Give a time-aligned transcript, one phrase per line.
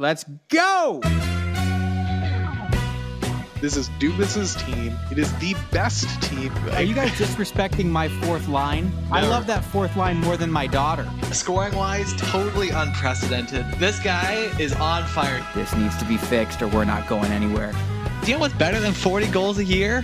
[0.00, 1.02] Let's go!
[3.60, 4.96] This is Dubas's team.
[5.10, 6.50] It is the best team.
[6.72, 8.90] Are you guys disrespecting my fourth line?
[9.12, 11.06] I love that fourth line more than my daughter.
[11.32, 13.70] Scoring wise, totally unprecedented.
[13.72, 15.46] This guy is on fire.
[15.54, 17.72] This needs to be fixed or we're not going anywhere.
[18.24, 20.02] Do you know what's better than 40 goals a year?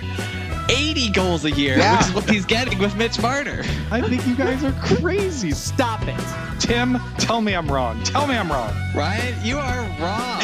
[0.69, 1.97] 80 goals a year, Yeah.
[1.99, 3.63] which is what he's getting with Mitch Marner.
[3.91, 5.53] I think you guys are crazy.
[5.53, 6.19] Stop it.
[6.61, 8.03] Tim, tell me I'm wrong.
[8.03, 8.75] Tell me I'm wrong.
[8.95, 10.43] Ryan, you are wrong.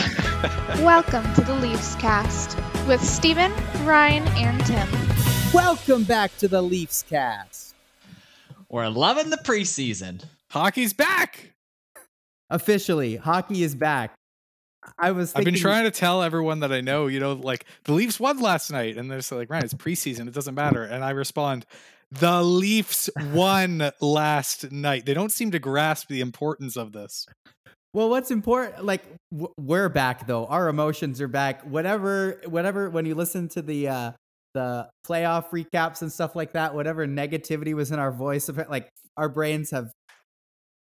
[0.84, 2.56] Welcome to the Leafs Cast
[2.86, 3.52] with Steven,
[3.84, 4.88] Ryan, and Tim.
[5.52, 7.74] Welcome back to the Leafs cast.
[8.68, 10.24] We're loving the preseason.
[10.50, 11.52] Hockey's back.
[12.48, 14.14] Officially, hockey is back.
[14.98, 17.92] I was I've been trying to tell everyone that I know, you know, like the
[17.92, 20.82] Leafs won last night, and they're just like, Ryan, it's preseason, it doesn't matter.
[20.82, 21.66] And I respond,
[22.10, 25.06] the Leafs won last night.
[25.06, 27.26] They don't seem to grasp the importance of this.
[27.94, 28.84] Well, what's important?
[28.84, 30.46] Like w- we're back though.
[30.46, 31.62] Our emotions are back.
[31.62, 32.90] Whatever, whatever.
[32.90, 34.12] When you listen to the uh
[34.54, 39.28] the playoff recaps and stuff like that, whatever negativity was in our voice, like our
[39.28, 39.90] brains have,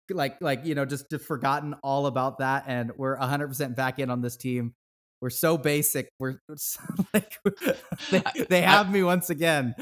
[0.09, 3.99] like, like you know, just, just forgotten all about that, and we're hundred percent back
[3.99, 4.73] in on this team.
[5.19, 6.11] We're so basic.
[6.19, 6.39] We're
[7.13, 7.37] like
[8.11, 9.73] they, they have me once again.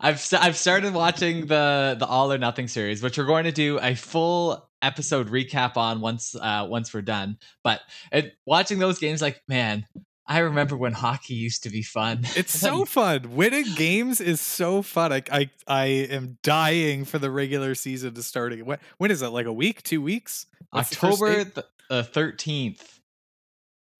[0.00, 3.78] I've i've started watching the the All or Nothing series, which we're going to do
[3.80, 7.36] a full episode recap on once uh once we're done.
[7.62, 7.80] But
[8.12, 9.84] it, watching those games, like man,
[10.28, 12.24] I remember when hockey used to be fun.
[12.36, 13.34] It's so fun.
[13.34, 15.12] Winning games is so fun.
[15.12, 18.66] I, I I am dying for the regular season to start again.
[18.66, 19.28] When, when is it?
[19.28, 20.46] Like a week, two weeks?
[20.70, 21.54] What's October date?
[21.54, 23.00] th- the thirteenth.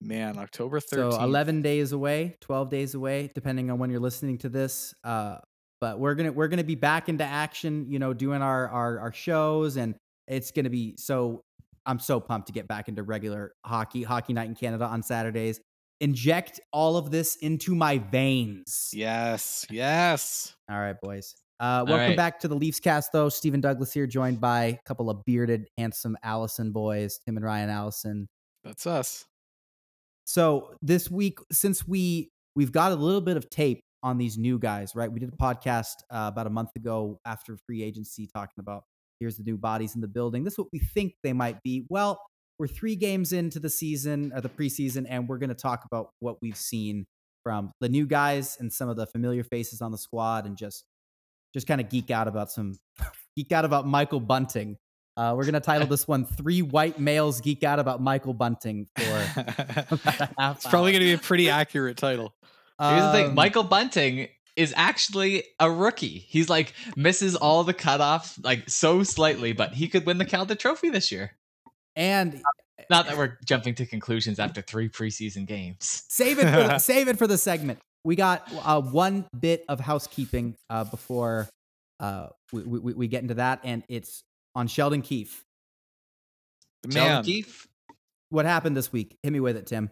[0.01, 0.91] Man, October 13th.
[0.91, 4.95] So 11 days away, 12 days away, depending on when you're listening to this.
[5.03, 5.39] Uh,
[5.81, 9.13] but we're gonna we're gonna be back into action, you know, doing our our, our
[9.13, 11.43] shows, and it's gonna be so.
[11.87, 15.59] I'm so pumped to get back into regular hockey, hockey night in Canada on Saturdays.
[16.01, 18.91] Inject all of this into my veins.
[18.93, 20.55] Yes, yes.
[20.71, 21.35] All right, boys.
[21.61, 22.17] Uh, welcome right.
[22.17, 23.29] back to the Leafs cast, though.
[23.29, 27.69] Stephen Douglas here, joined by a couple of bearded, handsome Allison boys, Tim and Ryan
[27.69, 28.29] Allison.
[28.63, 29.25] That's us.
[30.25, 34.59] So this week, since we we've got a little bit of tape on these new
[34.59, 35.11] guys, right?
[35.11, 38.85] We did a podcast uh, about a month ago after free agency, talking about
[39.19, 40.45] here's the new bodies in the building.
[40.45, 41.87] This is what we think they might be.
[41.89, 42.21] Well,
[42.59, 46.11] we're three games into the season or the preseason, and we're going to talk about
[46.21, 47.07] what we've seen
[47.43, 50.85] from the new guys and some of the familiar faces on the squad, and just
[51.55, 52.75] just kind of geek out about some
[53.37, 54.77] geek out about Michael Bunting.
[55.17, 58.87] Uh, we're going to title this one Three White Males Geek Out About Michael Bunting
[58.97, 59.27] for
[59.91, 62.35] about a half it's probably going to be a pretty accurate title.
[62.81, 66.25] Here's the thing: Um, Michael Bunting is actually a rookie.
[66.29, 70.57] He's like misses all the cutoffs like so slightly, but he could win the Calder
[70.57, 71.38] Trophy this year.
[71.99, 72.41] And
[72.89, 76.05] Not that we're jumping to conclusions after three preseason games.
[76.09, 77.81] save it for the, save it for the segment.
[78.05, 81.49] We got uh, one bit of housekeeping uh, before
[82.01, 84.23] uh, we, we, we get into that, and it's
[84.55, 85.43] on Sheldon Keefe.
[86.85, 87.25] The Sheldon.
[87.25, 87.67] Keefe,
[88.31, 89.19] What happened this week?
[89.23, 89.91] Hit me with it, Tim.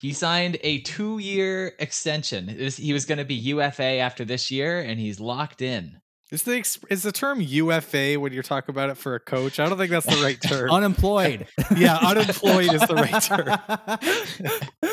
[0.00, 2.46] he signed a two-year extension.
[2.46, 5.98] This, he was going to be UFA after this year, and he's locked in.
[6.32, 9.60] Is the is the term UFA when you're talking about it for a coach?
[9.60, 10.70] I don't think that's the right term.
[10.70, 11.46] Unemployed.
[11.76, 14.90] yeah, unemployed is the right term.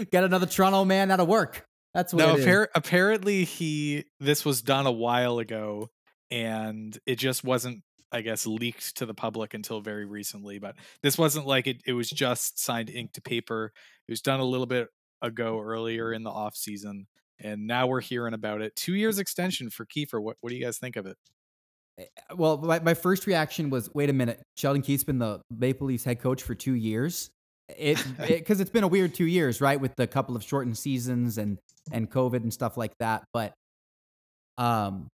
[0.10, 1.66] Get another Toronto man out of work.
[1.92, 5.90] That's what No, appar- apparently he this was done a while ago,
[6.30, 10.58] and it just wasn't, I guess, leaked to the public until very recently.
[10.58, 13.74] But this wasn't like it; it was just signed ink to paper.
[14.06, 14.88] It was done a little bit
[15.20, 17.08] ago, earlier in the off season,
[17.40, 18.74] and now we're hearing about it.
[18.76, 20.20] Two years extension for Kiefer.
[20.20, 21.16] What what do you guys think of it?
[22.34, 26.04] Well, my, my first reaction was, wait a minute, Sheldon Keefe's been the Maple Leafs
[26.04, 27.30] head coach for two years.
[27.76, 27.98] It
[28.28, 31.58] because it's been a weird two years, right, with the couple of shortened seasons and
[31.92, 33.24] and COVID and stuff like that.
[33.32, 33.52] But
[34.56, 35.08] um,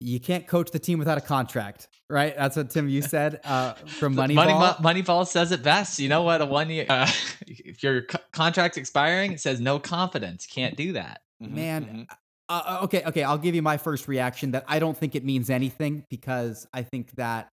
[0.00, 2.34] you can't coach the team without a contract, right?
[2.36, 4.34] That's what Tim you said uh, from Moneyball.
[4.34, 5.98] Money, Mo- Moneyball says it best.
[5.98, 6.40] You know what?
[6.40, 7.10] A one year, uh,
[7.46, 10.46] if your co- contract's expiring, it says no confidence.
[10.46, 11.20] Can't do that.
[11.40, 12.08] Mhm, Man, mhm.
[12.50, 13.22] Uh, okay, okay.
[13.22, 16.82] I'll give you my first reaction that I don't think it means anything because I
[16.82, 17.50] think that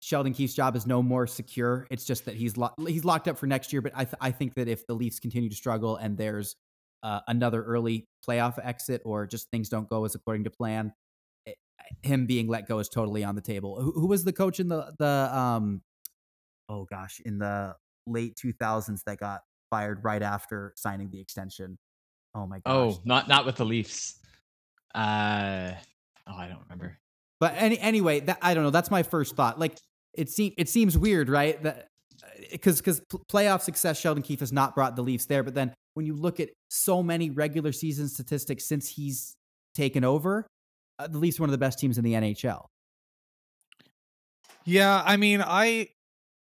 [0.00, 1.86] Sheldon Keefe's job is no more secure.
[1.90, 3.82] It's just that he's lo- he's locked up for next year.
[3.82, 6.56] But I th- I think that if the Leafs continue to struggle and there's
[7.02, 10.94] uh, another early playoff exit or just things don't go as according to plan,
[11.44, 11.58] it,
[12.02, 13.80] him being let go is totally on the table.
[13.80, 15.82] Who, who was the coach in the the um
[16.68, 17.76] oh gosh in the
[18.06, 21.78] late 2000s that got fired right after signing the extension?
[22.34, 22.62] Oh my gosh.
[22.66, 24.18] Oh, not not with the Leafs.
[24.94, 25.72] Uh,
[26.26, 26.98] oh, I don't remember.
[27.38, 28.70] But any anyway, that I don't know.
[28.70, 29.58] That's my first thought.
[29.58, 29.76] Like
[30.14, 31.60] it seems it seems weird, right?
[31.62, 31.88] That
[32.50, 33.00] because because
[33.30, 35.42] playoff success, Sheldon Keefe has not brought the Leafs there.
[35.42, 39.36] But then when you look at so many regular season statistics since he's
[39.74, 40.46] taken over,
[40.98, 42.66] uh, the Leafs are one of the best teams in the NHL.
[44.64, 45.88] Yeah, I mean, I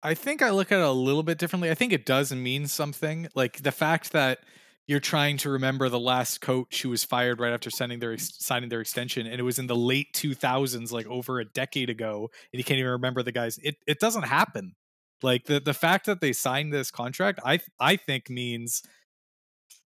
[0.02, 1.70] I think I look at it a little bit differently.
[1.70, 3.28] I think it does mean something.
[3.36, 4.40] Like the fact that
[4.88, 8.70] you're trying to remember the last coach who was fired right after signing their signing
[8.70, 12.60] their extension, and it was in the late 2000s, like over a decade ago, and
[12.60, 13.60] you can't even remember the guys.
[13.64, 14.76] It it doesn't happen.
[15.24, 18.84] Like the the fact that they signed this contract, I I think means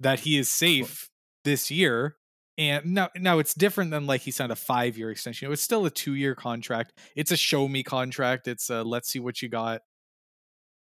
[0.00, 1.08] that he is safe
[1.44, 2.16] this year.
[2.56, 5.46] And now, now it's different than like he signed a five year extension.
[5.46, 6.92] It was still a two year contract.
[7.14, 8.48] It's a show me contract.
[8.48, 9.82] It's a let's see what you got.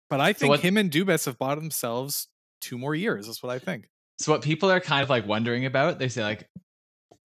[0.07, 2.27] But I think so what, him and Dubas have bought themselves
[2.61, 3.25] two more years.
[3.25, 3.87] That's what I think.
[4.23, 6.47] So what people are kind of like wondering about, they say like,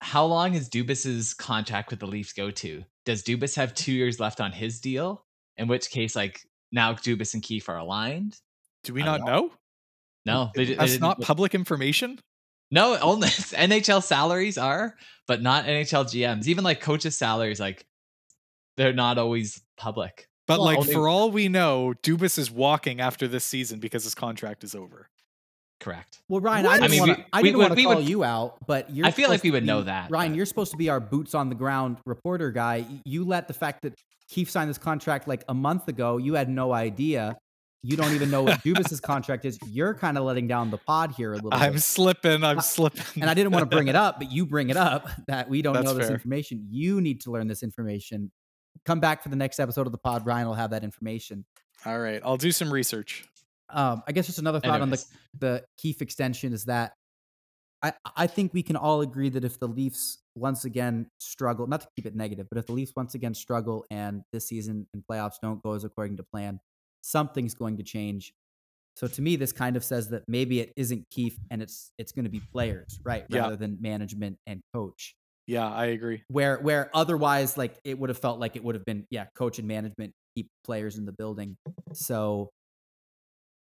[0.00, 2.82] how long is Dubas's contract with the Leafs go to?
[3.04, 5.24] Does Dubas have two years left on his deal?
[5.58, 6.40] In which case, like
[6.72, 8.36] now Dubas and Keefe are aligned.
[8.82, 9.26] Do we not know?
[9.26, 9.52] know?
[10.26, 12.18] No, they, that's they not public information.
[12.72, 14.96] No, only NHL salaries are,
[15.28, 16.48] but not NHL GMs.
[16.48, 17.86] Even like coaches' salaries, like
[18.76, 20.28] they're not always public.
[20.48, 20.94] But well, like only...
[20.94, 25.10] for all we know, Dubas is walking after this season because his contract is over.
[25.80, 26.18] Correct.
[26.28, 26.82] Well, Ryan, what?
[26.82, 27.24] I didn't want to.
[27.32, 29.66] I didn't want to call would, you out, but I feel like we would be,
[29.66, 30.10] know that.
[30.10, 30.36] Ryan, but.
[30.36, 32.84] you're supposed to be our boots on the ground reporter guy.
[33.04, 33.94] You let the fact that
[34.28, 36.16] Keefe signed this contract like a month ago.
[36.16, 37.36] You had no idea.
[37.82, 39.58] You don't even know what Dubas's contract is.
[39.66, 41.54] You're kind of letting down the pod here a little.
[41.54, 41.82] I'm bit.
[41.82, 42.42] slipping.
[42.42, 43.22] I'm uh, slipping.
[43.22, 45.62] And I didn't want to bring it up, but you bring it up that we
[45.62, 46.14] don't That's know this fair.
[46.14, 46.66] information.
[46.68, 48.32] You need to learn this information.
[48.84, 50.26] Come back for the next episode of the pod.
[50.26, 51.44] Ryan will have that information.
[51.86, 53.24] All right, I'll do some research.
[53.70, 55.04] Um, I guess just another thought Anyways.
[55.04, 56.92] on the the Keefe extension is that
[57.82, 61.82] I I think we can all agree that if the Leafs once again struggle, not
[61.82, 65.02] to keep it negative, but if the Leafs once again struggle and this season and
[65.10, 66.60] playoffs don't go as according to plan,
[67.02, 68.32] something's going to change.
[68.96, 72.12] So to me, this kind of says that maybe it isn't Keefe and it's it's
[72.12, 73.40] going to be players, right, yeah.
[73.40, 75.14] rather than management and coach.
[75.46, 76.24] Yeah, I agree.
[76.28, 79.58] Where where otherwise, like it would have felt like it would have been, yeah, coach
[79.58, 81.56] and management keep players in the building.
[81.92, 82.50] So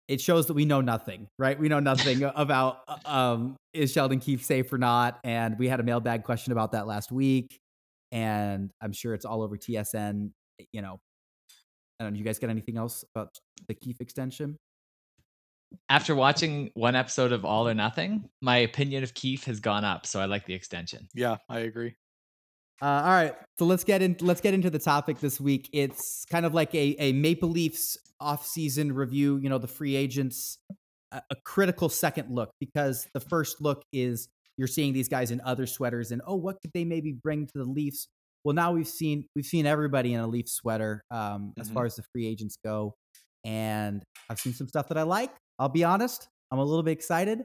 [0.07, 1.57] it shows that we know nothing, right?
[1.57, 5.19] We know nothing about uh, um, is Sheldon Keefe safe or not.
[5.23, 7.59] And we had a mailbag question about that last week,
[8.11, 10.31] and I'm sure it's all over TSN.
[10.71, 10.99] You know,
[11.99, 12.19] I don't know.
[12.19, 14.57] You guys got anything else about the Keefe extension?
[15.89, 20.05] After watching one episode of All or Nothing, my opinion of Keefe has gone up,
[20.05, 21.07] so I like the extension.
[21.15, 21.95] Yeah, I agree.
[22.79, 24.17] Uh, all right, so let's get in.
[24.19, 25.69] Let's get into the topic this week.
[25.73, 29.37] It's kind of like a a Maple Leafs off-season review.
[29.37, 30.57] You know, the free agents,
[31.11, 34.27] a, a critical second look because the first look is
[34.57, 37.53] you're seeing these guys in other sweaters and oh, what could they maybe bring to
[37.55, 38.07] the Leafs?
[38.43, 41.61] Well, now we've seen we've seen everybody in a Leaf sweater um, mm-hmm.
[41.61, 42.93] as far as the free agents go,
[43.45, 45.31] and I've seen some stuff that I like.
[45.59, 47.43] I'll be honest, I'm a little bit excited.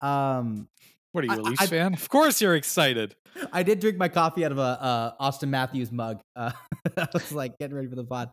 [0.00, 0.68] Um,
[1.12, 1.92] what are you, a Leafs I, fan?
[1.92, 3.14] Of course, you're excited.
[3.52, 6.20] I did drink my coffee out of a uh, Auston Matthews mug.
[6.34, 6.52] Uh,
[6.96, 8.30] I was like getting ready for the pod.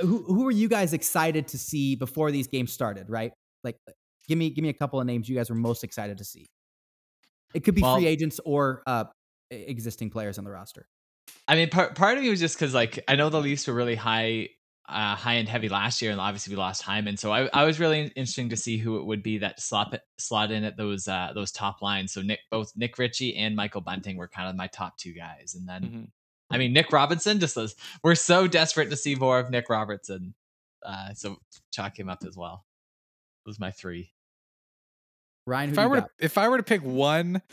[0.00, 3.08] Who who are you guys excited to see before these games started?
[3.08, 3.32] Right,
[3.62, 3.76] like
[4.28, 6.46] give me give me a couple of names you guys were most excited to see.
[7.54, 9.04] It could be well, free agents or uh,
[9.50, 10.88] existing players on the roster.
[11.46, 13.74] I mean, part part of me was just because like I know the Leafs were
[13.74, 14.48] really high
[14.88, 17.16] uh, high end heavy last year, and obviously we lost Hyman.
[17.16, 20.50] So I, I was really interesting to see who it would be that slot slot
[20.50, 22.12] in at those uh, those top lines.
[22.12, 25.54] So Nick, both Nick Ritchie and Michael Bunting were kind of my top two guys,
[25.58, 26.04] and then mm-hmm.
[26.50, 30.34] I mean Nick Robinson Just as we're so desperate to see more of Nick Robertson,
[30.84, 31.38] uh, so
[31.72, 32.64] chalk him up as well.
[33.46, 34.12] Those my three.
[35.46, 37.42] Ryan, if I were to, if I were to pick one.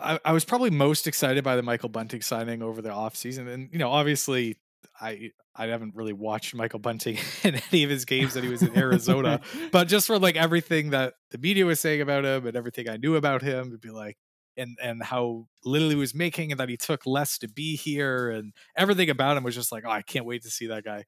[0.00, 3.52] I, I was probably most excited by the Michael Bunting signing over the offseason.
[3.52, 4.56] And, you know, obviously
[5.00, 8.62] I I haven't really watched Michael Bunting in any of his games that he was
[8.62, 9.40] in Arizona,
[9.72, 12.96] but just for like everything that the media was saying about him and everything I
[12.96, 14.16] knew about him, to be like,
[14.58, 18.30] and and how little he was making and that he took less to be here
[18.30, 21.04] and everything about him was just like, oh, I can't wait to see that guy.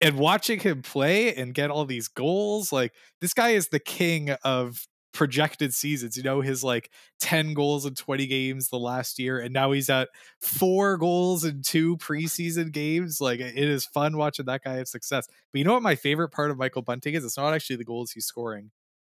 [0.00, 4.30] And watching him play and get all these goals, like this guy is the king
[4.44, 6.16] of projected seasons.
[6.16, 9.90] You know, his like 10 goals in 20 games the last year, and now he's
[9.90, 10.08] at
[10.40, 13.20] four goals in two preseason games.
[13.20, 15.26] Like it is fun watching that guy have success.
[15.52, 17.24] But you know what my favorite part of Michael Bunting is?
[17.24, 18.70] It's not actually the goals he's scoring.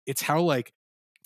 [0.06, 0.72] It's how like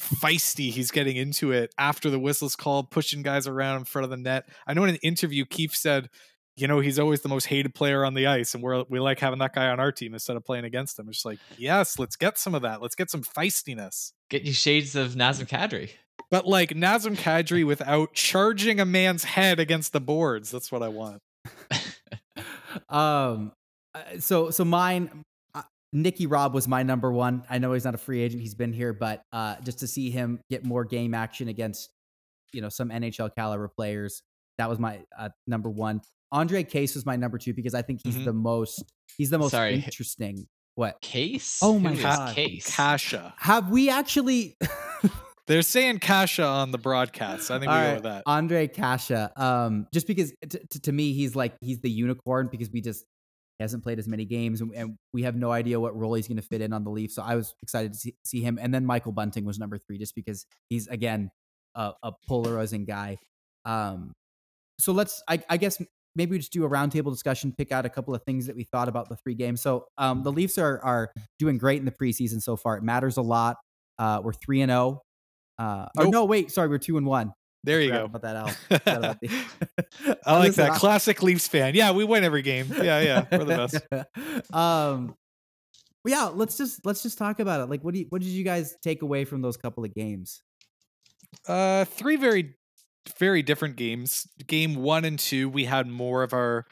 [0.00, 4.10] feisty he's getting into it after the whistle's called, pushing guys around in front of
[4.10, 4.48] the net.
[4.66, 6.08] I know in an interview, Keefe said
[6.56, 9.18] you know, he's always the most hated player on the ice, and we're we like
[9.18, 11.08] having that guy on our team instead of playing against him.
[11.08, 12.80] It's just like, yes, let's get some of that.
[12.80, 14.12] Let's get some feistiness.
[14.30, 15.90] Get you shades of Nazem Kadri.
[16.30, 20.50] But like Nazem Kadri without charging a man's head against the boards.
[20.50, 21.20] That's what I want.
[22.88, 23.52] um,
[23.94, 25.24] uh, so so mine
[25.94, 27.44] Nicky Robb was my number one.
[27.48, 30.10] I know he's not a free agent; he's been here, but uh, just to see
[30.10, 31.88] him get more game action against,
[32.52, 34.22] you know, some NHL caliber players,
[34.58, 36.00] that was my uh, number one.
[36.32, 38.24] Andre Case was my number two because I think he's Mhm.
[38.24, 38.82] the most
[39.16, 39.74] he's the most Sorry.
[39.74, 40.46] interesting.
[40.74, 41.60] What Case?
[41.62, 42.34] Oh my Who is God.
[42.34, 42.74] Case.
[42.74, 43.32] Kasha.
[43.38, 44.56] have we actually?
[45.46, 47.50] They're saying Kasha on the broadcast.
[47.50, 48.22] I think we All go with that.
[48.26, 49.30] Andre Kasha.
[49.36, 53.04] Um, just because t- t- to me he's like he's the unicorn because we just
[53.58, 56.26] he hasn't played as many games and, and we have no idea what role he's
[56.26, 57.14] going to fit in on the Leafs.
[57.14, 58.58] So I was excited to see, see him.
[58.60, 61.30] And then Michael Bunting was number three just because he's again
[61.74, 63.18] a, a polarizing guy.
[63.64, 64.12] Um,
[64.80, 65.80] so let's I, I guess
[66.16, 68.64] maybe we just do a roundtable discussion, pick out a couple of things that we
[68.64, 69.60] thought about the three games.
[69.60, 72.76] So um, the Leafs are are doing great in the preseason so far.
[72.76, 73.56] It matters a lot.
[73.98, 75.02] Uh, we're three and zero.
[75.58, 76.12] Uh, or Nope.
[76.12, 77.32] no, wait, sorry, we're two and one.
[77.64, 78.04] There you go.
[78.04, 78.48] About that L.
[78.48, 80.74] Forgot about the- I like that.
[80.74, 81.74] Classic Leafs fan.
[81.74, 82.66] Yeah, we win every game.
[82.70, 83.26] Yeah, yeah.
[83.32, 84.52] We're the best.
[84.54, 85.16] um,
[86.06, 87.70] yeah, let's just let's just talk about it.
[87.70, 90.42] Like, what do you, what did you guys take away from those couple of games?
[91.48, 92.54] Uh, three very,
[93.18, 94.28] very different games.
[94.46, 96.66] Game one and two, we had more of our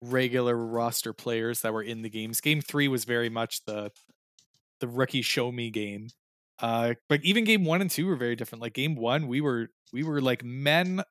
[0.00, 2.40] regular roster players that were in the games.
[2.40, 3.92] Game three was very much the
[4.80, 6.08] the rookie show me game.
[6.62, 8.62] Uh, but even game one and two were very different.
[8.62, 11.02] Like game one, we were we were like men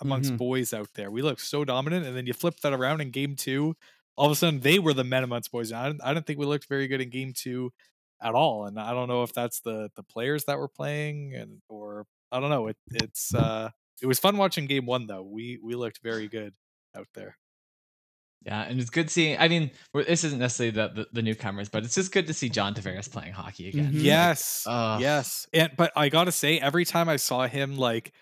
[0.00, 0.38] amongst Mhm.
[0.38, 1.10] boys out there.
[1.10, 3.76] We looked so dominant, and then you flip that around in game two.
[4.16, 5.70] All of a sudden, they were the men amongst boys.
[5.70, 7.72] And I didn't, I didn't think we looked very good in game two
[8.22, 8.66] at all.
[8.66, 12.40] And I don't know if that's the the players that were playing, and or I
[12.40, 12.68] don't know.
[12.68, 13.70] It it's uh
[14.02, 15.22] it was fun watching game one though.
[15.22, 16.54] We we looked very good
[16.96, 17.36] out there.
[18.48, 19.38] Yeah, and it's good seeing.
[19.38, 22.48] I mean, this isn't necessarily the, the, the newcomers, but it's just good to see
[22.48, 23.92] John Tavares playing hockey again.
[23.92, 24.02] Mhm.
[24.02, 24.64] Yes.
[24.66, 25.02] Ugh.
[25.02, 25.46] yes.
[25.52, 28.12] And but I gotta say, every time I saw him like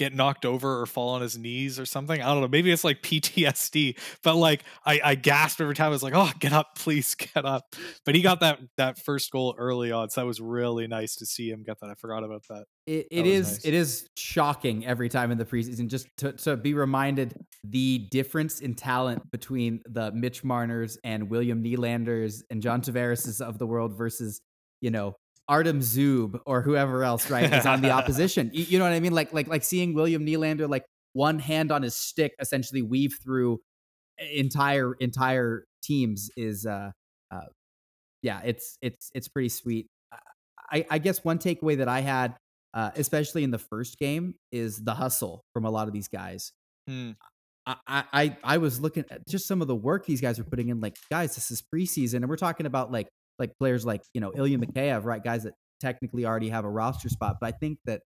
[0.00, 2.84] get knocked over or fall on his knees or something, I don't know, maybe it's
[2.84, 5.86] like PTSD, but like I, I gasped every time.
[5.86, 7.76] I was like, oh get up, please get up.
[8.06, 11.26] But he got that that first goal early on, so that was really nice to
[11.26, 11.90] see him get that.
[11.90, 12.64] I forgot about that.
[12.86, 13.64] It, That it was is nice.
[13.66, 18.60] it is shocking every time in the preseason just to, to be reminded the difference
[18.60, 23.96] in talent between the Mitch Marners and William Nylanders and John Tavares of the world
[23.98, 24.40] versus
[24.80, 25.14] you know
[25.50, 28.50] Artem Zub or whoever else right is on the opposition.
[28.54, 29.12] You, you know what I mean?
[29.12, 33.58] Like like like seeing William Nylander like one hand on his stick essentially weave through
[34.32, 36.90] entire entire teams is uh
[37.32, 37.40] uh
[38.22, 39.88] yeah it's it's it's pretty sweet.
[40.72, 42.36] I, I guess one takeaway that I had,
[42.74, 46.52] uh, especially in the first game, is the hustle from a lot of these guys.
[46.88, 47.10] Hmm.
[47.66, 50.44] I, I I- I was looking at just some of the work these guys are
[50.44, 50.80] putting in.
[50.80, 53.08] Like, guys, this is preseason, and we're talking about like
[53.40, 55.22] like players like you know Ilya Mikheyev, right?
[55.22, 57.38] Guys that technically already have a roster spot.
[57.40, 58.02] But I think that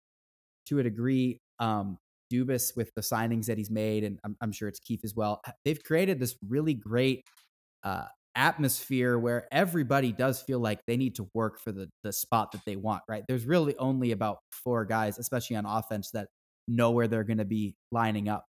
[0.68, 1.98] to a degree, um,
[2.32, 5.42] Dubas with the signings that he's made, and I'm, I'm sure it's Keefe as well.
[5.66, 7.25] They've created this really great
[7.84, 12.52] uh, atmosphere where everybody does feel like they need to work for the the spot
[12.54, 13.04] that they want.
[13.10, 13.24] Right?
[13.28, 16.28] There's really only about four guys, especially on offense, that
[16.68, 18.46] know where they're going to be lining up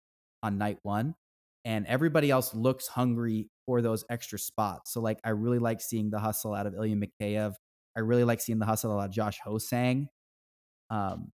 [0.43, 1.15] on night one,
[1.65, 4.93] and everybody else looks hungry for those extra spots.
[4.93, 7.53] So like, I really like seeing the hustle out of Ilya Mikheyev.
[7.95, 10.07] I really like seeing the hustle out of Josh Ho-Sang.
[10.89, 11.31] Um,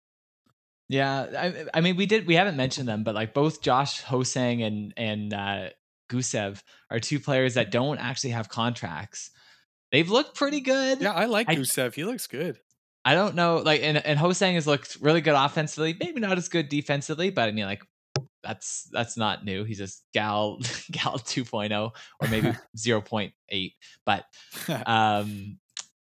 [0.89, 2.27] Yeah, I, I mean, we did.
[2.27, 5.69] We haven't mentioned them, but like both Josh Ho-Sang and and uh,
[6.11, 9.31] Gusev are two players that don't actually have contracts.
[9.91, 11.01] They've looked pretty good.
[11.01, 11.93] Yeah, I like I- Gusev.
[11.95, 12.59] He looks good.
[13.07, 15.95] I don't know, like, and and Ho-Sang has looked really good offensively.
[15.99, 17.83] Maybe not as good defensively, but I mean, like,
[18.45, 19.63] that's that's not new.
[19.63, 20.57] He's just gal
[20.91, 21.91] gal 2.0
[22.21, 23.73] or maybe 0.8.
[24.05, 24.25] But
[24.85, 25.57] um,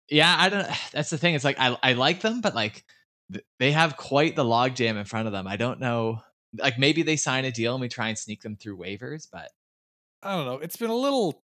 [0.08, 0.66] yeah, I don't.
[0.92, 1.34] That's the thing.
[1.34, 2.84] It's like I I like them, but like
[3.32, 5.46] th- they have quite the logjam in front of them.
[5.46, 6.20] I don't know.
[6.58, 9.48] Like maybe they sign a deal and we try and sneak them through waivers, but
[10.22, 10.58] I don't know.
[10.58, 11.42] It's been a little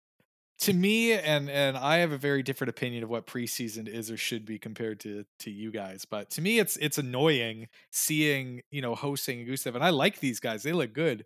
[0.60, 4.16] to me, and and I have a very different opinion of what preseason is or
[4.16, 6.04] should be compared to to you guys.
[6.04, 10.40] But to me, it's it's annoying seeing you know hosting Gusev, and I like these
[10.40, 11.24] guys; they look good.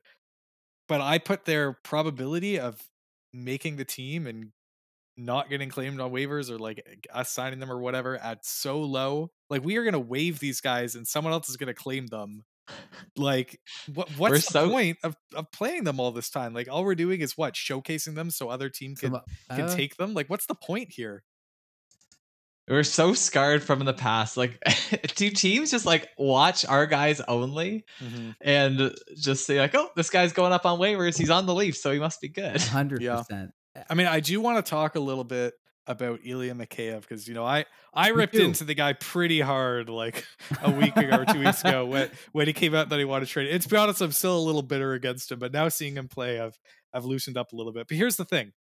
[0.88, 2.82] But I put their probability of
[3.32, 4.52] making the team and
[5.16, 9.30] not getting claimed on waivers or like us signing them or whatever at so low.
[9.50, 12.44] Like we are gonna waive these guys, and someone else is gonna claim them.
[13.16, 13.60] Like
[13.92, 14.08] what?
[14.16, 16.54] What's We're the so- point of, of playing them all this time?
[16.54, 19.74] Like all we're doing is what showcasing them so other team can some, can uh,
[19.74, 20.14] take them.
[20.14, 21.22] Like what's the point here?
[22.66, 24.38] we're so scarred from the past.
[24.38, 24.58] Like,
[25.16, 27.84] do teams just like watch our guys only
[28.40, 31.18] and just say like, oh, this guy's going up on waivers.
[31.18, 32.58] He's on the Leafs, so he must be good.
[32.62, 33.16] hundred Yeah.
[33.18, 33.50] percent.
[33.90, 35.52] I mean, I do want to talk a little bit
[35.86, 40.26] about Ilya Mikheyev because you know I I ripped into the guy pretty hard like
[40.62, 43.26] a week ago or two weeks ago when when he came out that he wanted
[43.26, 43.50] to trade.
[43.50, 46.08] And to be honest, I'm still a little bitter against him, but now seeing him
[46.08, 46.58] play, I've
[46.92, 47.88] I've loosened up a little bit.
[47.88, 48.52] But here's the thing: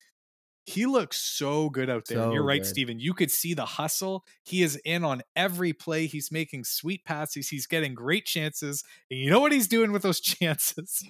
[0.65, 2.32] He looks so good out there.
[2.32, 2.67] You're right, good.
[2.67, 3.00] Steven.
[3.00, 4.24] You could see the hustle.
[4.43, 6.05] He is in on every play.
[6.05, 7.50] He's making sweet passes.
[7.50, 8.84] He's getting great chances.
[9.12, 11.03] And you know what he's doing with those chances?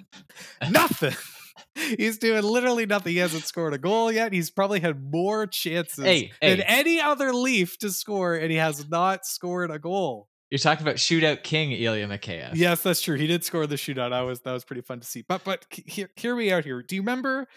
[0.70, 1.16] nothing.
[1.98, 3.14] he's doing literally nothing.
[3.14, 4.34] He hasn't scored a goal yet.
[4.34, 6.64] He's probably had more chances Hey, than hey.
[6.68, 10.30] any other Leaf to score, and he has not scored a goal.
[10.50, 12.52] You're talking about shootout king Ilya Mikheyev.
[12.54, 13.18] Yes, that's true.
[13.18, 14.14] He did score the shootout.
[14.14, 15.24] I was that was pretty fun to see.
[15.28, 16.84] But but hear hear me out here.
[16.84, 17.48] Do you remember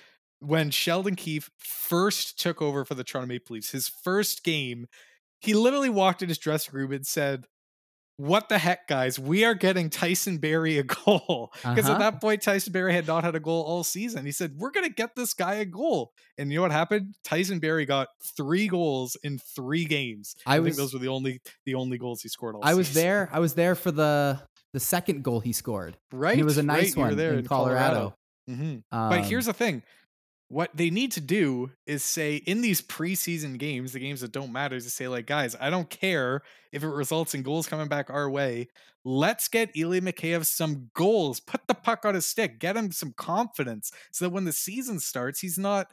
[0.46, 3.70] when Sheldon Keefe first took over for the Toronto Maple Leafs?
[3.70, 4.86] His first game,
[5.40, 7.44] he literally walked in his dressing room and said,
[8.16, 9.18] "What the heck, guys?
[9.18, 11.92] We are getting Tyson Barrie a goal." Because Uh-huh.
[11.94, 14.24] at that point, Tyson Barrie had not had a goal all season.
[14.24, 17.14] He said, "We're going to get this guy a goal." And you know what happened?
[17.24, 20.34] Tyson Barrie got three goals in three games.
[20.46, 22.74] I I, was- think those were the only the only goals he scored all I
[22.74, 23.28] was there.
[23.32, 24.40] I was there for the
[24.72, 25.96] the second goal he scored.
[26.12, 26.32] Right.
[26.32, 28.14] And it was a nice right, one there in Colorado.
[28.48, 28.82] Mhm.
[28.92, 29.82] Um, But here's the thing.
[30.48, 34.52] What they need to do is say in these preseason games, the games that don't
[34.52, 38.10] matter, to say, like, guys, I don't care if it results in goals coming back
[38.10, 38.68] our way.
[39.04, 41.40] Let's get Ilya Mikheyev some goals.
[41.40, 42.60] Put the puck on his stick.
[42.60, 45.88] Get him some confidence so that when the season starts, he's not,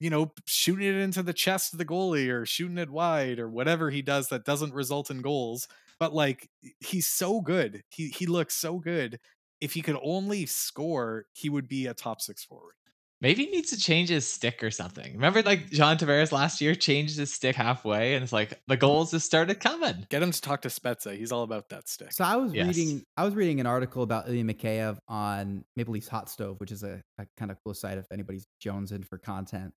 [0.00, 3.48] you know, shooting it into the chest of the goalie or shooting it wide or
[3.48, 5.66] whatever he does that doesn't result in goals.
[5.98, 6.48] But like
[6.80, 7.82] he's so good.
[7.90, 9.18] He he looks so good.
[9.60, 12.74] If he could only score, he would be a top six forward.
[13.20, 15.12] Maybe he needs to change his stick or something.
[15.14, 19.10] Remember, like John Tavares last year changed his stick halfway, and it's like the goals
[19.10, 20.06] just started coming.
[20.08, 21.16] Get him to talk to Spezza.
[21.16, 22.12] He's all about that stick.
[22.12, 22.68] So I was Yes.
[22.76, 26.70] reading I was reading an article about Ilya Mikheyev on Maple Leafs Hot Stove, which
[26.70, 29.72] is a, a kind of cool site if anybody's jonesing for content.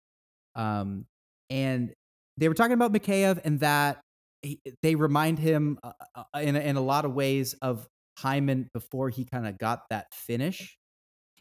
[0.55, 1.05] Um,
[1.50, 1.93] and
[2.38, 4.01] they were talking about Mikheyev and that
[4.43, 7.88] he, they remind him uh, uh, in a, in a lot of ways of
[8.19, 10.77] Hyman before he kind of got that finish.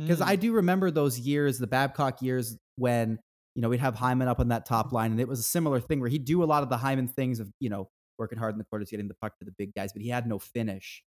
[0.00, 0.28] Because Hmm.
[0.28, 3.18] I do remember those years, the Babcock years, when
[3.54, 5.80] you know we'd have Hyman up on that top line, and it was a similar
[5.80, 7.88] thing where he'd do a lot of the Hyman things of you know
[8.18, 10.26] working hard in the quarters, getting the puck to the big guys, but he had
[10.26, 11.02] no finish.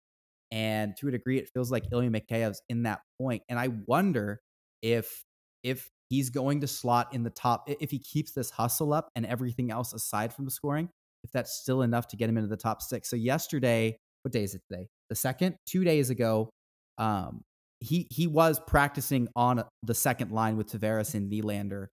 [0.51, 3.43] And to a degree, it feels like Ilya Mikheyev's in that point.
[3.49, 4.41] And I wonder
[4.81, 5.23] if
[5.63, 9.25] if he's going to slot in the top, if he keeps this hustle up and
[9.25, 10.89] everything else aside from the scoring,
[11.23, 13.09] if that's still enough to get him into the top six.
[13.09, 14.87] So yesterday, what day is it today?
[15.09, 16.49] The second, two days ago,
[16.97, 17.41] um,
[17.79, 21.87] he he was practicing on the second line with Tavares and Nylander.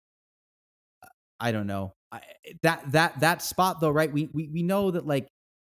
[1.40, 2.20] I don't know I,
[2.62, 4.12] that that that spot though, right?
[4.12, 5.28] We we we know that like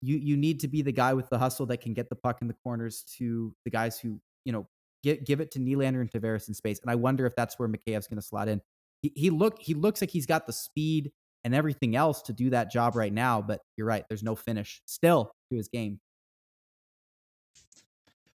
[0.01, 2.39] you you need to be the guy with the hustle that can get the puck
[2.41, 4.67] in the corners to the guys who you know
[5.01, 6.79] give give it to Nylander and Tavares in space.
[6.81, 8.61] And I wonder if that's where Mikheyev's going to slot in.
[9.01, 11.11] He he look he looks like he's got the speed
[11.45, 13.41] and everything else to do that job right now.
[13.41, 15.99] But you're right, there's no finish still to his game.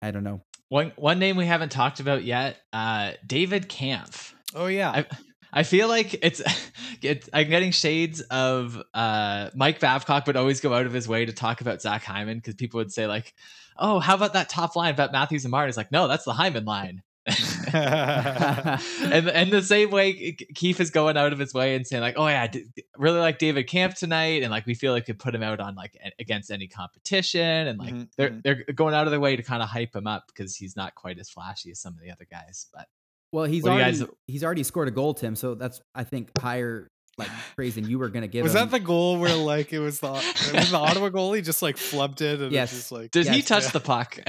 [0.04, 0.42] I don't know.
[0.70, 4.36] One one name we haven't talked about yet, uh, David Kampf.
[4.54, 4.92] oh yeah.
[4.92, 5.06] I,
[5.54, 6.42] I feel like it's,
[7.02, 11.26] it's I'm getting shades of uh, Mike Babcock would always go out of his way
[11.26, 13.34] to talk about Zach Hyman because people would say like,
[13.78, 16.34] "Oh, how about that top line about Matthews and Martin?" It's like, no, that's the
[16.34, 17.02] Hyman line.
[17.74, 22.16] and and the same way Keefe is going out of his way and saying like,
[22.18, 22.66] "Oh yeah, I d-
[22.98, 25.60] really like David Kampf tonight," and like we feel like we could put him out
[25.60, 28.44] on like against any competition, and like Mhm, they're mhm.
[28.44, 30.96] they're going out of their way to kind of hype him up because he's not
[30.96, 32.68] quite as flashy as some of the other guys.
[32.74, 32.88] But
[33.32, 35.36] Well, he's What do you already guys- he's already scored a goal, Tim.
[35.36, 38.60] So that's I think higher like praise than you were going to give was him.
[38.60, 41.76] that the goal where like it was the it was the Ottawa goalie just like
[41.76, 42.72] flubbed it and Yes.
[42.72, 43.70] it's just like did he touch yeah.
[43.72, 44.20] the puck?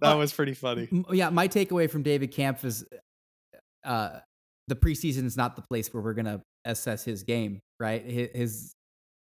[0.00, 0.88] that was pretty funny.
[1.10, 2.84] Yeah, my takeaway from David Kampf is
[3.84, 4.18] uh,
[4.68, 8.04] the preseason is not the place where we're going to assess his game, right?
[8.04, 8.74] His, his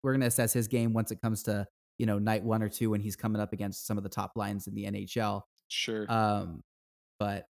[0.03, 1.67] we're going to assess his game once it comes to
[1.99, 4.31] you know night one or two when he's coming up against some of the top
[4.35, 5.43] lines in the NHL.
[5.69, 6.11] Sure.
[6.11, 6.61] Um,
[7.19, 7.45] but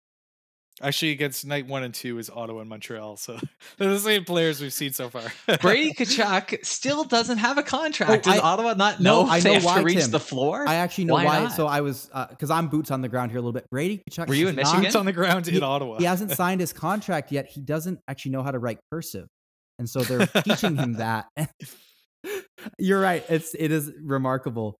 [0.79, 3.39] Actually, against night one and two is Ottawa and Montreal, so
[3.77, 5.23] they're the same players we've seen so far.
[5.61, 8.11] Brady Tkachuk still doesn't have a contract.
[8.27, 10.11] Oh, Does I- Ottawa not No, know I if know have why, to reach Tim.
[10.11, 10.65] the floor?
[10.67, 11.47] I actually know Why why.
[11.47, 13.67] So I was uh, because I'm boots on the ground here a little bit.
[13.71, 14.83] Brady Tkachuk Were you in not- Michigan?
[14.83, 15.97] Boots on the ground He- in Ottawa.
[15.97, 17.47] he hasn't signed his contract yet.
[17.47, 19.27] He doesn't actually know how to write cursive,
[19.79, 21.25] and so they're teaching him that.
[22.77, 23.23] You're right.
[23.29, 24.77] It's it is remarkable.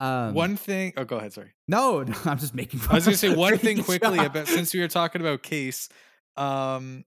[0.00, 0.94] Um, One thing.
[0.96, 1.32] Oh, go ahead.
[1.32, 1.52] Sorry.
[1.68, 2.80] No, no, I'm just making.
[2.88, 4.26] I was going to say one thing quickly Tkachuk.
[4.26, 5.88] about since we were talking about Case.
[6.36, 7.04] Um,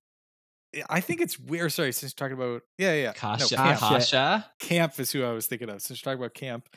[0.90, 1.72] I think it's weird.
[1.72, 3.80] Sorry, since you're talking about yeah, yeah, no, Kasha, Kampf.
[3.80, 3.96] Kasha.
[3.96, 4.52] Kasha.
[4.60, 5.82] Kampf is who I was thinking of.
[5.82, 6.70] Since you're talking about Kampf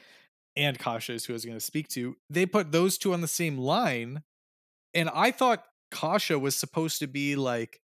[0.56, 2.16] and Kasha is who I was going to speak to.
[2.30, 4.22] They put those two on the same line,
[4.94, 7.80] and I thought Kasha was supposed to be like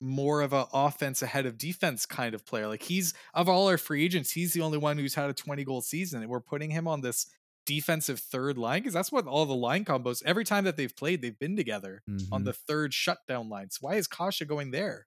[0.00, 2.66] more of a offense ahead of defense kind of player.
[2.66, 5.64] Like he's of all our free agents, he's the only one who's had a 20
[5.64, 7.26] goal season, and we're putting him on this
[7.66, 11.22] defensive third line because that's what all the line combos every time that they've played
[11.22, 12.44] they've been together on Mhm.
[12.44, 15.06] the third shutdown line so why is kasha going there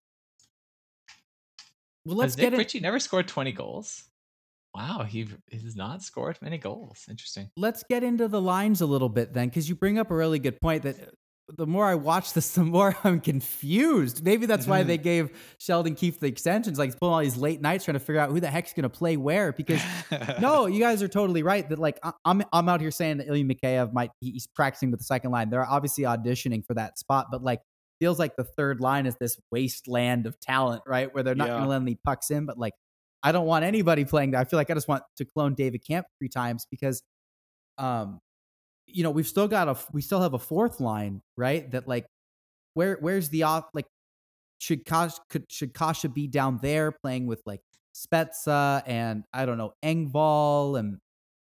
[2.05, 2.57] Well, let's Has Nick get it.
[2.57, 4.03] Ritchie never scored 20 goals?
[4.75, 7.05] Wow, he he has not scored many goals.
[7.09, 7.49] Interesting.
[7.57, 10.37] let's get into the lines a little bit then, because you bring up a really
[10.39, 11.05] good point that uh,
[11.49, 14.23] the more I watch this, the more I'm confused.
[14.23, 14.87] Maybe that's why Mhm.
[14.87, 16.79] they gave Sheldon Keefe the extensions.
[16.79, 18.83] Like he's pulling all these late nights trying to figure out who the heck's going
[18.83, 19.51] to play where.
[19.53, 19.81] Because
[20.41, 21.67] no, you guys are totally right.
[21.69, 25.05] That like I'm I'm out here saying that Ilya Mikheyev might he's practicing with the
[25.05, 25.49] second line.
[25.49, 27.61] They're obviously auditioning for that spot, but like
[27.99, 31.13] feels like the third line is this wasteland of talent, right?
[31.13, 31.53] Where they're not Yeah.
[31.53, 32.73] going to let any pucks in, but like
[33.23, 34.41] I don't want anybody playing that.
[34.41, 37.01] I feel like I just want to clone David Kampf three times because,
[37.77, 38.19] um,
[38.87, 41.69] you know, we've still got a we still have a fourth line, right?
[41.71, 42.05] That like
[42.73, 43.87] where where's the off like
[44.59, 47.61] should Kasha could should Kasha be down there playing with like
[47.95, 50.99] Spezza and I don't know Engvall and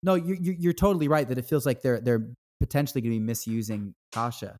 [0.03, 2.27] no, you you you're totally right that it feels like they're they're
[2.59, 4.57] potentially going to be misusing Kasha.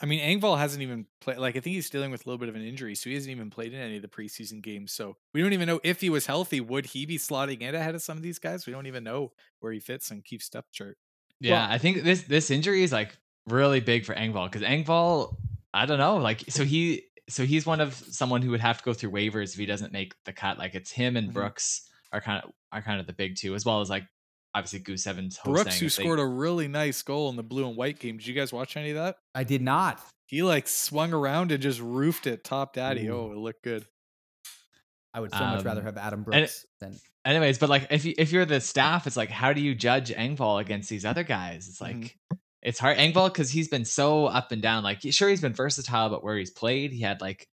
[0.00, 1.38] I mean, Engvall hasn't even played.
[1.38, 3.32] Like, I think he's dealing with a little bit of an injury, so he hasn't
[3.32, 4.92] even played in any of the preseason games.
[4.92, 6.60] So we don't even know if he was healthy.
[6.60, 8.64] Would he be slotting in ahead of some of these guys?
[8.64, 10.96] We don't even know where he fits in Keefe's depth chart.
[11.40, 15.36] Yeah, Well- I think this this injury is like really big for Engvall because Engvall,
[15.72, 18.84] I don't know, like so he so he's one of someone who would have to
[18.84, 20.58] go through waivers if he doesn't make the cut.
[20.58, 21.34] Like it's him and Mhm.
[21.34, 24.04] Brooks are kind of are kind of the big two, as well as like
[24.54, 25.38] obviously Goose Evans.
[25.44, 28.16] Brooks, who if they- scored a really nice goal in the blue and white game.
[28.16, 29.16] Did you guys watch any of that?
[29.34, 30.00] I did not.
[30.26, 33.06] He like swung around and just roofed it top daddy.
[33.08, 33.14] Ooh.
[33.28, 33.86] Oh, it looked good.
[35.14, 38.04] I would so much rather Um, have Adam and Brooks than anyways, but like if
[38.04, 41.22] you if you're the staff, it's like how do you judge Engvall against these other
[41.24, 41.68] guys?
[41.68, 42.38] It's like Mhm.
[42.62, 42.98] it's hard.
[42.98, 44.82] Engvall because he's been so up and down.
[44.84, 47.48] Like sure he's been versatile, but where he's played, he had like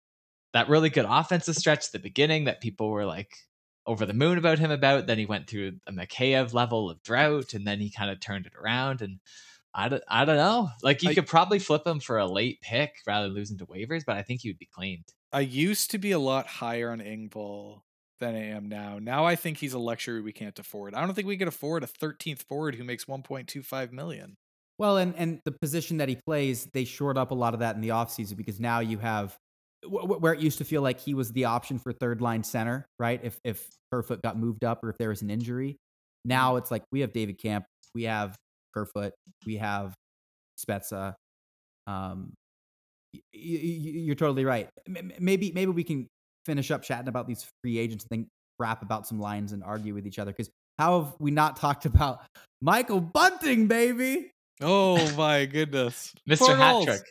[0.54, 3.36] that really good offensive stretch at the beginning that people were like
[3.88, 5.06] over the moon about him about.
[5.08, 8.46] Then he went through a Mikheyev level of drought, and then he kind of turned
[8.46, 9.02] it around.
[9.02, 9.20] And
[9.74, 10.70] I don't, I don't know.
[10.82, 14.04] Like you could probably flip him for a late pick rather than losing to waivers,
[14.06, 15.06] but I think he would be claimed.
[15.36, 17.82] I used to be a lot higher on Engvall
[18.22, 19.00] than I am now.
[19.00, 20.96] Now I think he's a luxury we can't afford.
[20.96, 24.38] I don't think we could afford a 13th forward who makes 1.25 million.
[24.78, 27.76] Well, and and the position that he plays, they shored up a lot of that
[27.76, 29.38] in the offseason because now you have
[29.84, 32.44] wh- wh- where it used to feel like he was the option for third line
[32.44, 33.20] center, right?
[33.22, 35.76] If if Kerfoot got moved up or if there was an injury,
[36.24, 38.38] now it's like we have David Kampf, we have
[38.74, 39.12] Kerfoot,
[39.46, 39.96] we have
[40.58, 41.14] Spezza.
[41.88, 42.34] Um,
[43.32, 44.70] you're totally right.
[44.88, 46.08] M- m- Maybe maybe we can
[46.46, 48.28] finish up chatting about these free agents and then
[48.60, 51.86] rap about some lines and argue with each other because how have we not talked
[51.86, 52.20] about
[52.62, 54.32] Michael Bunting, baby?
[54.62, 56.14] Oh my goodness.
[56.30, 56.38] Mr.
[56.38, 56.84] Four Hat.
[56.84, 57.02] Trick.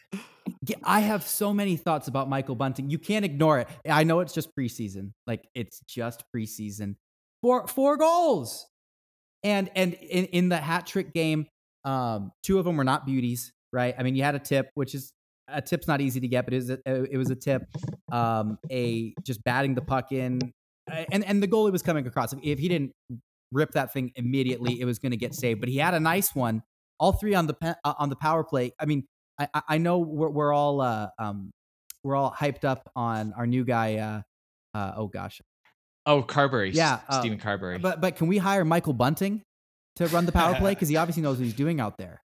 [0.82, 2.90] I have so many thoughts about Michael Bunting.
[2.90, 3.68] You can't ignore it.
[3.88, 5.12] I know it's just preseason.
[5.26, 6.96] Like it's just preseason.
[7.42, 8.66] Four four goals.
[9.42, 11.46] And and in, in the hat trick game,
[11.84, 13.94] um, two of them were not beauties, right?
[13.98, 15.12] I mean, you had a tip, which is
[15.48, 17.62] a tip's not easy to get, but it was a, it was a tip.
[18.10, 20.40] Um, a just batting the puck in,
[20.90, 22.32] uh, and and the goalie was coming across.
[22.42, 22.92] If, he didn't
[23.52, 25.60] rip that thing immediately, it was going to get saved.
[25.60, 26.62] But he had a nice one.
[27.00, 28.72] All three on the pe- uh, on the power play.
[28.80, 29.04] I mean,
[29.38, 31.50] I, I- I know we're, we're all uh, um,
[32.02, 33.96] we're all hyped up on our new guy.
[33.96, 34.22] Uh,
[34.76, 35.40] uh, oh gosh,
[36.06, 36.72] Oh, Carbery.
[36.74, 37.80] Yeah, uh, Stephen Carbery.
[37.80, 39.42] but but can we hire Michael Bunting
[39.96, 42.20] to run the power play because he obviously knows what he's doing out there.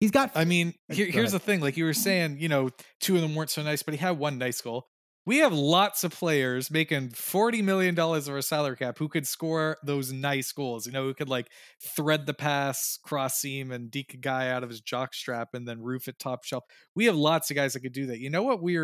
[0.00, 0.30] He's got.
[0.34, 1.40] I mean, Go here, here's ahead.
[1.40, 1.60] the thing.
[1.60, 4.18] Like you were saying, you know, two of them weren't so nice, but he had
[4.18, 4.86] one nice goal.
[5.26, 9.76] We have lots of players making $40 million of our salary cap who could score
[9.84, 11.48] those nice goals, you know, who could like
[11.82, 15.68] thread the pass, cross seam, and deke a guy out of his jock strap and
[15.68, 16.64] then roof it top shelf.
[16.94, 18.20] We have lots of guys that could do that.
[18.20, 18.78] You know what we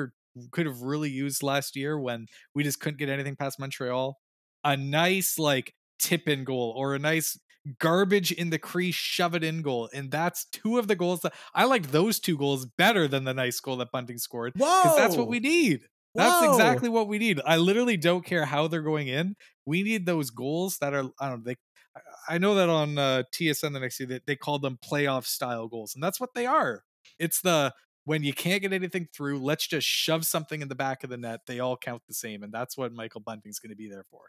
[0.51, 4.19] could have really used last year when we just couldn't get anything past Montreal?
[4.65, 7.39] A nice, like, tip in goal or a nice
[7.79, 9.89] garbage in the crease, shove it in goal.
[9.95, 13.35] And that's two of the goals that I liked those two goals better than the
[13.35, 14.53] nice goal that Bunting scored.
[14.55, 15.81] Because that's what we need.
[16.15, 16.53] That's Whoa.
[16.53, 17.41] exactly what we need.
[17.45, 19.35] I literally don't care how they're going in.
[19.67, 21.53] We need those goals that are I don't know.
[21.53, 21.57] They,
[21.97, 25.27] I- I know that on uh, TSN the next year they, they called them playoff
[25.27, 26.83] style goals, and that's what they are.
[27.19, 27.73] It's the
[28.05, 31.17] when you can't get anything through, let's just shove something in the back of the
[31.17, 31.41] net.
[31.47, 34.21] They all count the same, and that's what Michael Bunting's going to be there for.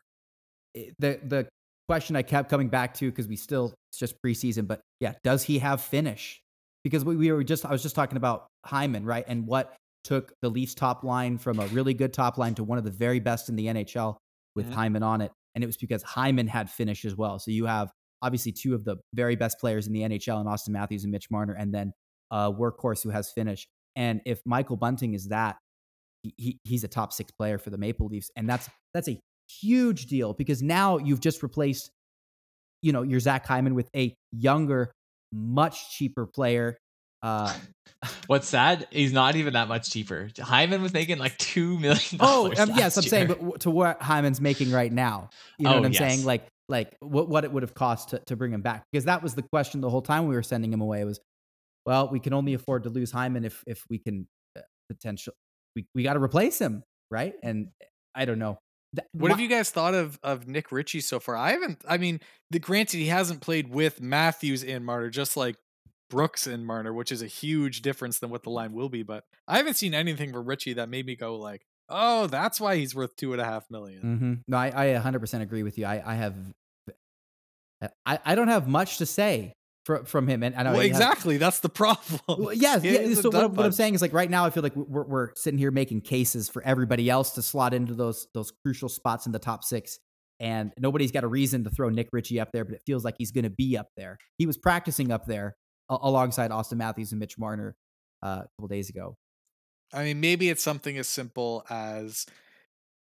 [1.00, 1.48] The the
[1.88, 5.44] question I kept coming back to because we still it's just preseason, but yeah, does
[5.44, 6.42] he have finish?
[6.84, 9.24] Because we, we were just I was just talking about Hyman, right?
[9.28, 12.78] And what took the Leafs top line from a really good top line to one
[12.78, 14.18] of the very best in the NHL
[14.56, 14.74] with Mhm.
[14.74, 15.32] Hyman on it.
[15.56, 17.40] And it was because Hyman had finish as well.
[17.40, 20.70] So you have obviously two of the very best players in the NHL in Auston
[20.70, 21.92] Matthews and Mitch Marner, and then
[22.32, 23.68] a workhorse who has finish.
[23.96, 25.58] And if Michael Bunting is that,
[26.24, 28.30] he, he, he's a top six player for the Maple Leafs.
[28.36, 31.90] And that's that's a huge deal because now you've just replaced,
[32.82, 34.92] you know, your Zach Hyman with a younger,
[35.32, 36.78] much cheaper player
[37.22, 37.52] Uh,
[38.28, 38.88] What's sad?
[38.92, 40.30] He's not even that much cheaper.
[40.38, 42.18] Hyman was making like two million.
[42.20, 45.78] oh, um, yes, I'm saying, but to what Hyman's making right now, you know Oh,
[45.78, 46.00] what I'm yes.
[46.00, 46.26] saying?
[46.26, 48.84] Like, like what what it would have cost to, to bring him back?
[48.92, 51.04] Because that was the question the whole time we were sending him away.
[51.04, 51.20] Was
[51.86, 54.28] well, we can only afford to lose Hyman if if we can
[54.58, 55.34] uh, potential.
[55.76, 57.34] We we got to replace him, right?
[57.42, 57.70] And
[58.14, 58.60] I don't know.
[58.96, 61.36] Th- What have you guys thought of of Nick Ritchie so far?
[61.36, 61.84] I haven't.
[61.88, 62.20] I mean,
[62.52, 65.56] the granted he hasn't played with Matthews and Marner, just like
[66.10, 69.04] Brooks and Marner, which is a huge difference than what the line will be.
[69.04, 72.76] But I haven't seen anything from Ritchie that made me go like, "Oh, that's why
[72.78, 74.02] he's worth two and a half million.
[74.02, 74.44] Mhm.
[74.48, 75.86] No, I, I 100% agree with you.
[75.86, 76.36] I, I have,
[78.06, 79.54] I, I don't have much to say
[79.86, 81.38] from from him, and I know Well, he has- exactly.
[81.38, 82.20] That's the problem.
[82.28, 83.14] Well, yes, yeah.
[83.22, 85.30] So what, I'm- what I'm saying is like right now, I feel like we're, we're
[85.36, 89.32] sitting here making cases for everybody else to slot into those those crucial spots in
[89.32, 90.00] the top six,
[90.40, 93.16] and nobody's got a reason to throw Nick Ritchie up there, but it feels like
[93.18, 94.18] he's going to be up there.
[94.38, 95.56] He was practicing up there
[95.90, 97.76] a- alongside Auston Matthews and Mitch Marner
[98.24, 99.16] uh, a couple days ago.
[99.94, 102.26] I mean, maybe it's something as simple as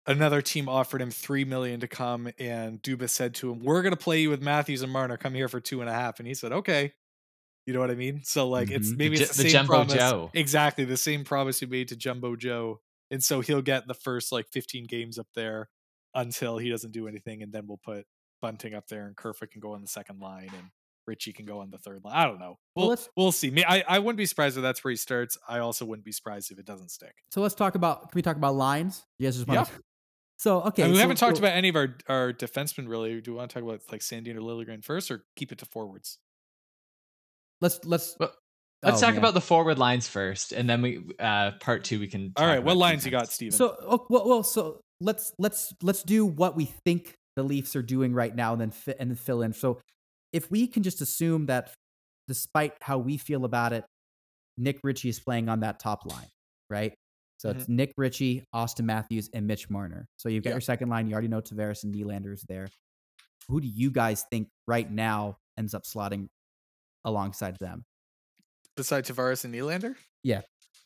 [0.07, 3.93] another team offered him three million to come, and Dubas said to him, "We're going
[3.95, 5.17] to play you with Matthews and Marner.
[5.17, 6.93] Come here for two and a half." And he said, "Okay."
[7.65, 8.21] You know what I mean?
[8.23, 8.97] So like, it's Mhm.
[8.97, 10.31] maybe The it's the, the same Jumbo promise, Joe.
[10.33, 12.79] exactly the same promise you made to Jumbo Joe,
[13.11, 15.69] and so he'll get the first like 15 games up there
[16.15, 18.05] until he doesn't do anything, and then we'll put
[18.39, 20.69] Bunting up there, and Kerfoot can go on the second line, and
[21.07, 22.15] Richie can go on the third line.
[22.15, 22.59] I don't know.
[22.75, 23.51] Well, We'll we'll see.
[23.65, 25.37] I I wouldn't be surprised if that's where he starts.
[25.49, 27.15] I also wouldn't be surprised if it doesn't stick.
[27.31, 28.01] So let's talk about.
[28.11, 29.05] Can we talk about lines?
[29.17, 29.75] You guys just want Yeah.
[29.75, 29.81] to.
[30.39, 32.87] So okay, I mean, we so- haven't talked so- about any of our our defensemen
[32.87, 33.19] really.
[33.21, 35.65] Do we want to talk about like Sandin or Liljegren first, or keep it to
[35.65, 36.19] forwards?
[37.61, 38.15] Let's let's.
[38.19, 38.33] Well,
[38.83, 39.17] Let's Oh, talk man.
[39.23, 42.31] about the forward lines first, and then we uh part two we can.
[42.35, 43.33] All talk right, what about lines you got, defense.
[43.33, 43.51] Steven?
[43.53, 47.81] So oh, well, well, so let's let's let's do what we think the Leafs are
[47.81, 49.51] doing right now, and then fi- and then fill in.
[49.53, 49.81] So
[50.31, 51.73] if we can just assume that,
[52.27, 53.83] despite how we feel about it,
[54.59, 56.27] Nick Ritchie is playing on that top line,
[56.69, 56.93] right?
[57.37, 57.59] So mm-hmm.
[57.59, 60.07] it's Nick Ritchie, Auston Matthews, and Mitch Marner.
[60.17, 60.55] So you've got Yeah.
[60.55, 61.07] your second line.
[61.07, 62.67] You already know Tavares and Nylander is there.
[63.47, 66.27] Who do you guys think right now ends up slotting
[67.05, 67.85] alongside them?
[68.75, 69.95] besides Tavares and Nylander?
[70.23, 70.41] Yeah.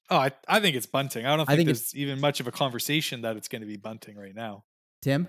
[0.09, 1.25] Oh, I, I think it's Bunting.
[1.25, 3.61] I don't I think, think it's- there's even much of a conversation that it's going
[3.61, 4.63] to be Bunting right now.
[5.01, 5.27] Tim,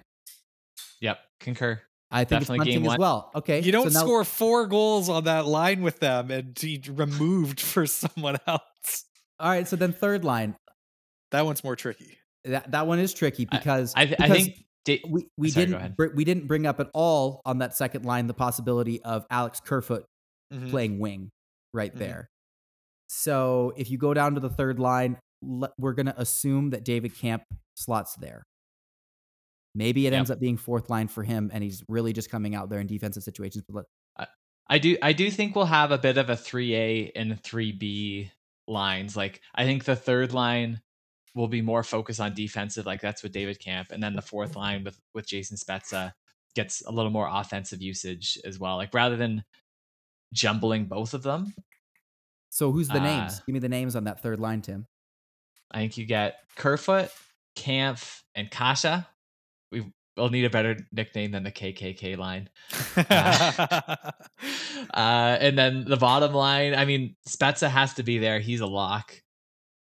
[1.00, 1.80] Yep, concur.
[2.10, 3.30] I think Definitely it's game Bunting as well.
[3.34, 6.80] Okay, You don't so now- score four goals on that line with them and be
[6.88, 9.04] removed for someone else.
[9.40, 10.54] All right, so then third line.
[11.32, 12.16] That one's more tricky.
[12.44, 15.96] That that one is tricky because I, I because think da- we we Sorry, didn't
[15.96, 19.60] br- we didn't bring up at all on that second line the possibility of Alex
[19.60, 20.04] Kerfoot
[20.52, 20.70] Mhm.
[20.70, 21.30] playing wing
[21.72, 21.98] right Mhm.
[21.98, 22.28] there.
[23.08, 26.84] So if you go down to the third line, le- we're going to assume that
[26.84, 27.44] David Kampf
[27.76, 28.42] slots there.
[29.74, 30.18] Maybe it Yep.
[30.18, 32.86] ends up being fourth line for him, and he's really just coming out there in
[32.86, 33.64] defensive situations.
[33.68, 33.74] But
[34.18, 34.28] let,
[34.68, 38.30] I do I do think we'll have a bit of a 3A and 3B
[38.68, 39.16] lines.
[39.16, 40.80] Like I think the third line
[41.34, 44.56] will be more focused on defensive, like that's with David Kampf, and then the fourth
[44.56, 46.12] line with with Jason Spezza
[46.54, 48.76] gets a little more offensive usage as well.
[48.76, 49.44] Like rather than
[50.32, 51.54] jumbling both of them,
[52.52, 53.38] so who's the names?
[53.38, 54.86] Uh, Give me the names on that third line, Tim.
[55.70, 57.08] I think you get Kerfoot,
[57.56, 59.08] Kampf, and Kasha.
[59.70, 62.50] We will need a better nickname than the KKK line.
[64.94, 68.38] uh, and then the bottom line, I mean, Spezza has to be there.
[68.38, 69.14] He's a lock.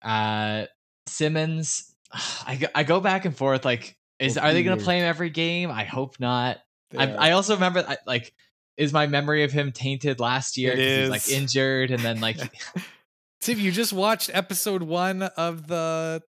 [0.01, 0.67] Uh,
[1.07, 1.95] Simmonds,
[2.47, 3.65] I go, I go back and forth.
[3.65, 5.71] Like, is are they going to play him every game?
[5.71, 6.59] I hope not.
[6.97, 8.33] I, I also remember, I, like,
[8.77, 12.39] is my memory of him tainted last year because he's like injured and then like
[13.41, 16.23] Tim, you just watched episode one of the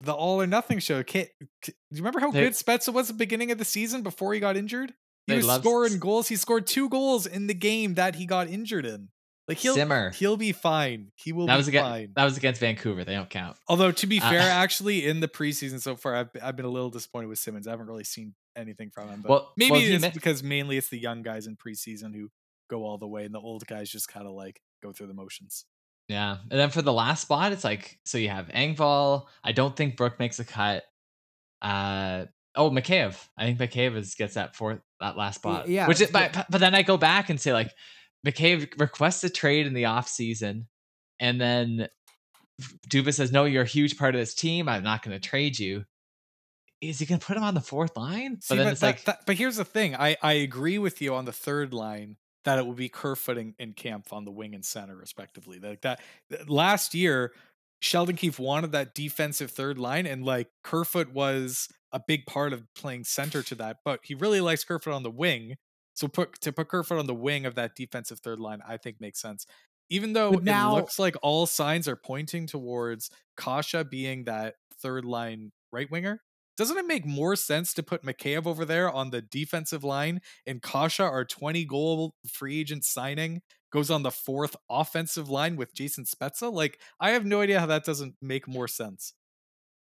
[0.00, 1.02] the All or Nothing show.
[1.02, 1.28] Can't,
[1.64, 4.02] c- do you remember how They- good Spezza was at the beginning of the season
[4.02, 4.94] before he got injured?
[5.26, 6.28] He was scoring goals.
[6.28, 9.08] He scored two goals in the game that he got injured in.
[9.48, 10.10] Like he'll Simmer.
[10.10, 11.10] he'll be fine.
[11.16, 12.12] He will that be was against fine.
[12.14, 13.04] that was against Vancouver.
[13.04, 13.56] They don't count.
[13.68, 16.70] Although to be Uh, fair, actually in the preseason so far, I've I've been a
[16.70, 17.66] little disappointed with Simmonds.
[17.66, 19.20] I haven't really seen anything from him.
[19.22, 22.30] But Well- maybe well, it's mi- because mainly it's the young guys in preseason who
[22.70, 25.14] go all the way, and the old guys just kind of like go through the
[25.14, 25.64] motions.
[26.08, 26.36] Yeah.
[26.50, 29.26] And then for the last spot, it's like so you have Engvall.
[29.42, 30.84] I don't think Brooke makes a cut.
[31.60, 33.16] Uh oh, Mikheyev.
[33.36, 35.68] I think Mikheyev is, gets that fourth that last spot.
[35.68, 37.72] yeah, Which is, but, but then I go back and say like
[38.26, 40.68] Mikheyev requests a trade in the off season,
[41.18, 41.88] and then
[42.88, 44.68] Dubas says, "No, you're a huge part of this team.
[44.68, 45.84] I'm not going to trade you."
[46.80, 48.40] Is he going to put him on the fourth line?
[48.40, 49.94] See, but then but, it's that- like, that- but here's the thing.
[49.94, 53.54] I, I agree with you on the third line that it will be Kerfoot and,
[53.60, 55.60] and Kampf on the wing and center, respectively.
[55.60, 57.32] Like that th- last year,
[57.80, 62.64] Sheldon Keefe wanted that defensive third line, and like Kerfoot was a big part of
[62.74, 63.78] playing center to that.
[63.84, 65.54] But he really likes Kerfoot on the wing.
[65.94, 69.00] So put to put Kerfoot on the wing of that defensive third line, I think
[69.00, 69.46] makes sense.
[69.90, 74.54] even though But now- it looks like all signs are pointing towards Kasha being that
[74.80, 76.22] third line right winger,
[76.56, 80.62] doesn't it make more sense to put Mikheyev over there on the defensive line and
[80.62, 86.04] Kasha, our 20 goal free agent signing, goes on the fourth offensive line with Jason
[86.04, 86.50] Spezza?
[86.50, 89.12] Like, I have no idea how that doesn't make more sense.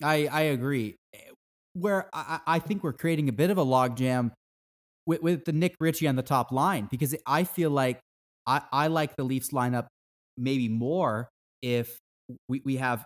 [0.03, 0.97] I I agree.
[1.13, 1.19] Eh,
[1.75, 4.33] Where I, I I think we're creating a bit of a logjam
[5.07, 8.01] with, with the Nick Ritchie on the top line because I feel like
[8.47, 9.87] I, I like the Leafs lineup
[10.37, 11.29] maybe more
[11.63, 11.99] if
[12.49, 13.05] we, we have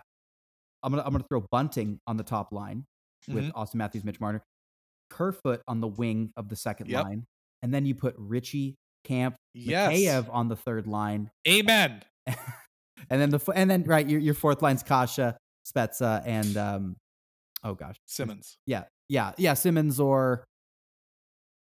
[0.83, 2.85] I'm gonna I'm gonna throw Bunting on the top line
[3.27, 3.51] with Mhm.
[3.53, 4.41] Auston Matthews, Mitch Marner,
[5.09, 7.03] Kerfoot on the wing of the second Yep.
[7.03, 7.25] line,
[7.61, 9.91] and then you put Ritchie, Kampf, Yes.
[9.91, 12.03] Mikheyev on the third line, Amen.
[12.27, 15.33] and then the and then right your your fourth line's Kase,
[15.67, 16.95] Spezza, and um
[17.63, 18.57] oh gosh Simmonds.
[18.65, 19.53] yeah, yeah, yeah.
[19.55, 20.45] Simmonds or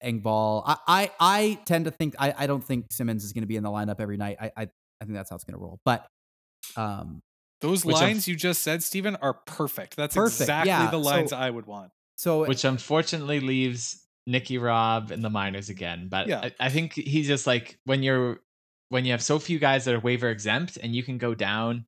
[0.05, 0.63] Engvall.
[0.67, 3.57] I, I, I tend to think I, I don't think Simmonds is going to be
[3.57, 4.37] in the lineup every night.
[4.41, 5.81] I, I, I think that's how it's going to roll.
[5.85, 6.07] But,
[6.77, 7.21] um,
[7.61, 9.97] Those Which lines of- you just said, Stephen, are perfect.
[9.97, 11.91] That's Perfect, exactly yeah, the lines so- I would want.
[12.17, 16.09] so which unfortunately leaves Nicky Robb in the minors again.
[16.09, 16.41] But Yeah.
[16.45, 18.41] I, I think he's just like when you're
[18.91, 21.87] when you have so few guys that are waiver exempt and you can go down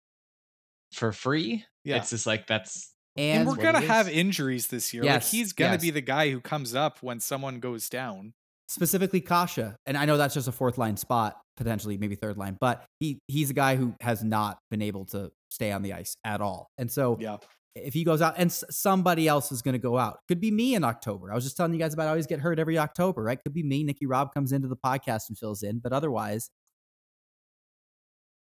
[0.92, 1.64] for free.
[1.84, 1.96] Yeah.
[1.96, 5.04] It's just like that's And, and we're gonna have injuries this year.
[5.04, 5.82] Yes, like he's gonna yes.
[5.82, 8.34] be the guy who comes up when someone goes down.
[8.68, 12.56] specifically Kase, and I know that's just a fourth line spot, potentially maybe third line,
[12.60, 16.16] but he, he's a guy who has not been able to stay on the ice
[16.24, 16.68] at all.
[16.76, 17.36] And so Yeah.
[17.76, 20.50] if he goes out and s- somebody else is going to go out, could be
[20.50, 21.30] me in October.
[21.30, 23.38] I was just telling you guys about I always get hurt every October, right?
[23.42, 23.84] Could be me.
[23.84, 26.50] Nikki Rob comes into the podcast and fills in, but otherwise,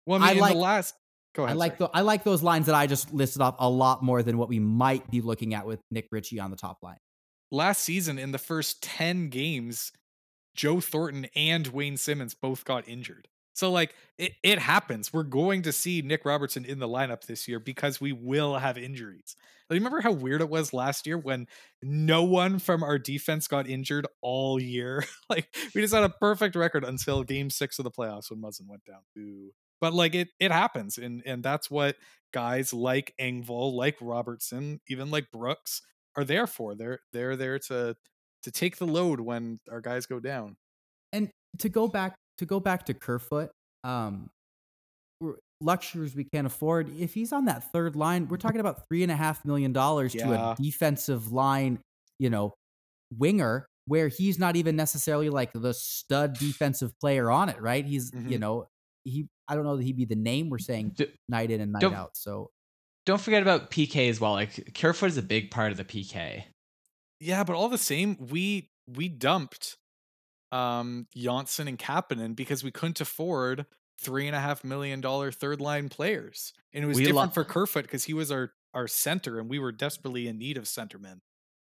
[0.06, 0.94] Well, I I in like- the last.
[1.34, 4.02] Go I like the, I like those lines that I just listed off a lot
[4.02, 6.98] more than what we might be looking at with Nick Ritchie on the top line.
[7.50, 9.92] last season in the first 10 games,
[10.54, 13.28] Joe Thornton and Wayne Simmonds both got injured.
[13.54, 15.12] So like it, it happens.
[15.12, 18.78] We're going to see Nick Robertson in the lineup this year because we will have
[18.78, 19.36] injuries.
[19.68, 21.46] Like, remember how weird it was last year when
[21.82, 25.04] no one from our defense got injured all year?
[25.30, 28.66] like we just had a perfect record until game six of the playoffs when Muzzin
[28.66, 29.00] went down.
[29.14, 29.50] Boo.
[29.80, 30.98] But like it it happens.
[30.98, 31.96] And and that's what
[32.32, 35.82] guys like Engvall, like Robertson, even like Brooks
[36.16, 36.74] are there for.
[36.74, 37.96] They're they're there to
[38.42, 40.56] to take the load when our guys go down.
[41.12, 43.50] And to go back to go back to Kerfoot,
[43.84, 44.30] um,
[45.60, 46.88] luxuries we can't afford.
[46.98, 50.14] If he's on that third line, we're talking about three and a half million dollars
[50.16, 51.80] to a defensive line,
[52.18, 52.54] you know,
[53.18, 57.84] winger where he's not even necessarily like the stud defensive player on it, right?
[57.84, 58.40] He's you Mhm.
[58.40, 58.66] know
[59.04, 61.72] he I don't know that he'd be the name we're saying D- night in and
[61.72, 62.16] night out.
[62.16, 62.50] So
[63.06, 64.32] don't forget about PK as well.
[64.32, 66.44] Like Kerfoot is a big part of the PK.
[67.18, 69.76] Yeah, but all the same, we we dumped
[70.52, 73.66] um Johnsson and Kapanen because we couldn't afford
[74.00, 76.52] three and a half million dollar third line players.
[76.72, 79.48] And it was We lo- different for Kerfoot because he was our our center and
[79.50, 81.20] we were desperately in need of centermen.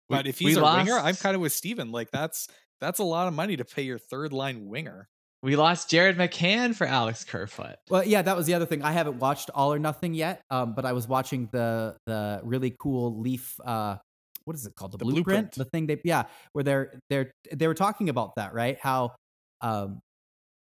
[0.08, 1.90] We- But if he's a winger, I'm kind of with Steven.
[1.92, 2.48] Like that's
[2.80, 5.08] that's a lot of money to pay your third line winger.
[5.42, 7.76] We lost Jared McCann for Alex Kerfoot.
[7.88, 8.82] Well, yeah, that was the other thing.
[8.82, 12.74] I haven't watched All or Nothing yet, um, but I was watching the the really
[12.78, 13.54] cool Leaf.
[13.64, 13.98] Uh,
[14.46, 14.92] what is it called?
[14.92, 15.24] The, The blueprint?
[15.26, 15.54] Blueprint.
[15.54, 18.78] The thing they yeah, where they're they're they were talking about that, right?
[18.80, 19.14] How
[19.60, 20.00] um,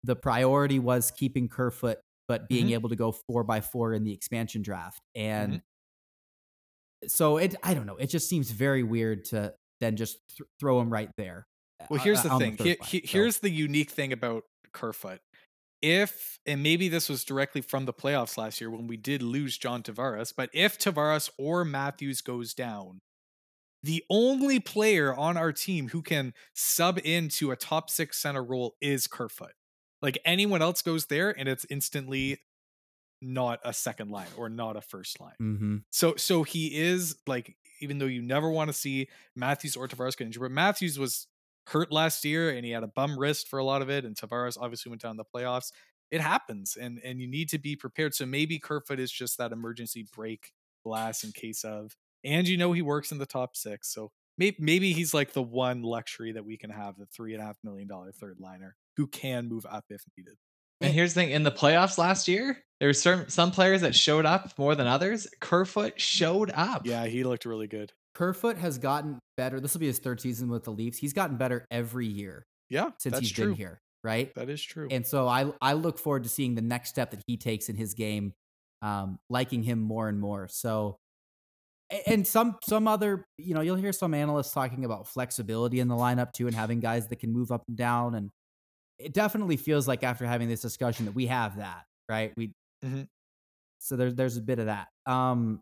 [0.04, 1.98] the priority was keeping Kerfoot,
[2.28, 2.72] but being Mhm.
[2.74, 7.08] able to go four by four in the expansion draft, and Mm-hmm.
[7.08, 7.96] so it I don't know.
[7.96, 11.46] It just seems very weird to then just th- throw him right there.
[11.90, 12.56] Well, uh, here's uh, the on thing.
[12.56, 12.88] third He- line.
[12.88, 15.20] he- So- here's the unique thing about Kerfoot.
[15.80, 19.58] If and maybe this was directly from the playoffs last year when we did lose
[19.58, 23.00] John Tavares, but if Tavares or Matthews goes down,
[23.82, 28.76] the only player on our team who can sub into a top six center role
[28.80, 29.54] is Kerfoot.
[30.00, 32.38] Like anyone else goes there, and it's instantly
[33.20, 35.36] not a second line or not a first line.
[35.40, 35.84] Mhm.
[35.90, 40.16] So so he is like even though you never want to see Matthews or Tavares
[40.16, 41.28] get injured, but Matthews was
[41.68, 44.16] hurt last year and he had a bum wrist for a lot of it, and
[44.16, 45.72] Tavares obviously went down the playoffs.
[46.10, 48.14] It happens, and and you need to be prepared.
[48.14, 50.52] So maybe Kerfoot is just that emergency break
[50.84, 54.56] glass in case of, and you know he works in the top six, so maybe
[54.58, 57.56] maybe he's like the one luxury that we can have, the three and a half
[57.64, 60.36] million dollar third liner who can move up if needed.
[60.80, 63.94] And here's the thing: in the playoffs last year, there were certain some players that
[63.94, 65.26] showed up more than others.
[65.40, 66.86] Kerfoot showed up.
[66.86, 67.92] Yeah, he looked really good.
[68.22, 69.58] Kerfoot has gotten better.
[69.58, 70.96] This will be his third season with the Leafs.
[70.96, 73.46] He's gotten better every year Yeah, since he's true.
[73.48, 74.32] been here, right?
[74.36, 74.86] That is true.
[74.92, 77.74] And so I I look forward to seeing the next step that he takes in
[77.74, 78.32] his game,
[78.80, 80.46] um, liking him more and more.
[80.46, 80.98] So,
[82.06, 85.96] and some some other you know you'll hear some analysts talking about flexibility in the
[85.96, 88.14] lineup too, and having guys that can move up and down.
[88.14, 88.30] And
[89.00, 92.32] it definitely feels like after having this discussion that we have that right?
[92.36, 92.52] We
[92.84, 93.08] Mhm.
[93.78, 94.88] so there's there's a bit of that.
[95.06, 95.60] Um,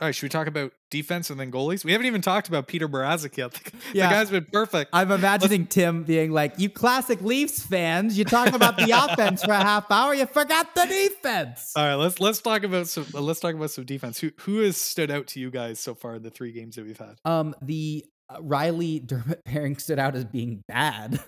[0.00, 1.84] All right, should we talk about defense and then goalies?
[1.84, 3.52] We haven't even talked about Peter Mrazek yet.
[3.62, 4.08] The, Yeah.
[4.08, 4.90] the guy's been perfect.
[4.94, 9.52] I'm imagining Tim being like, "You classic Leafs fans, you talk about the offense for
[9.52, 13.20] a half hour, you forgot the defense." All right, let's let's talk about some uh,
[13.20, 14.18] let's talk about some defense.
[14.20, 16.86] Who who has stood out to you guys so far in the three games that
[16.86, 17.16] we've had?
[17.26, 21.20] Um, the uh, Rielly Dermott pairing stood out as being bad,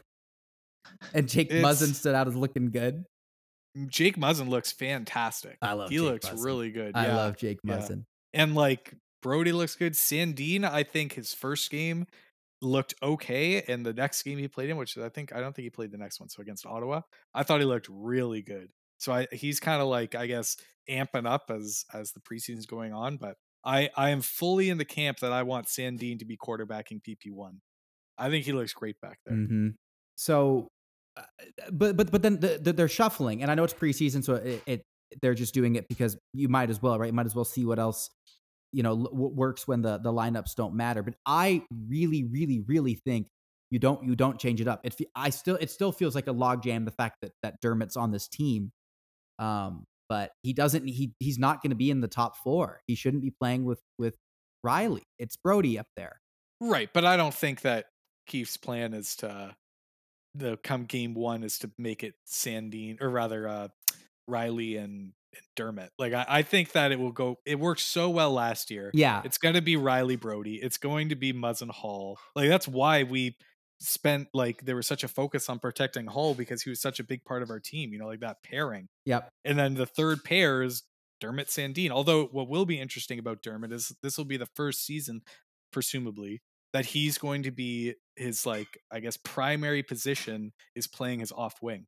[1.14, 3.04] and Jake It's- Muzzin stood out as looking good.
[3.88, 5.56] Jake Muzzin looks fantastic.
[5.62, 6.44] I love He Jake looks Muzzin.
[6.44, 6.92] really good.
[6.94, 7.16] I yeah.
[7.16, 7.76] love Jake yeah.
[8.32, 9.92] And like Brodie looks good.
[9.94, 12.06] Sandin, I think his first game
[12.60, 15.64] looked okay, and the next game he played in, which I think I don't think
[15.64, 17.02] he played the next one, so against Ottawa,
[17.34, 18.70] I thought he looked really good.
[18.98, 20.56] So I he's kind of like I guess
[20.88, 24.84] amping up as as the preseason's going on, but I I am fully in the
[24.84, 27.60] camp that I want Sandin to be quarterbacking PP one.
[28.18, 29.34] I think he looks great back there.
[29.36, 29.70] hmm
[30.16, 30.68] So,
[31.16, 31.22] uh,
[31.72, 34.62] but but but then the, the, they're shuffling, and I know it's preseason, so it,
[34.66, 34.82] it
[35.20, 37.06] they're just doing it because you might as well, right?
[37.06, 38.10] You might as well see what else
[38.72, 41.02] you know l- works when the the lineups don't matter.
[41.02, 43.28] But I really, really, really think
[43.70, 44.80] you don't you don't change it up.
[44.84, 46.84] It I still it still feels like a logjam.
[46.84, 48.72] The fact that that Dermott's on this team,
[49.38, 50.86] um, but he doesn't.
[50.86, 52.80] He he's not going to be in the top four.
[52.86, 54.16] He shouldn't be playing with with
[54.64, 55.02] Rielly.
[55.18, 56.20] It's Brodie up there.
[56.60, 57.86] Right, but I don't think that
[58.26, 59.54] Keefe's plan is to
[60.34, 63.68] the come game one is to make it Sandin or rather uh
[64.28, 65.12] Rielly and,
[65.56, 65.90] Dermott.
[65.98, 68.90] Like I, I think that it will go it worked so well last year.
[68.92, 70.56] Yeah, It's gonna be Rielly Brodie.
[70.56, 72.18] It's going to be Muzzin Holl.
[72.36, 73.36] Like that's why we
[73.80, 77.04] spent like there was such a focus on protecting Holl because he was such a
[77.04, 78.88] big part of our team, you know, like that pairing.
[79.04, 79.28] yep.
[79.44, 80.82] And then the third pair is
[81.20, 81.90] Dermott Sandin.
[81.90, 85.22] Although what will be interesting about Dermott is this will be the first season,
[85.72, 86.42] presumably,
[86.72, 91.54] that he's going to be his like I guess primary position is playing his off
[91.62, 91.86] wing,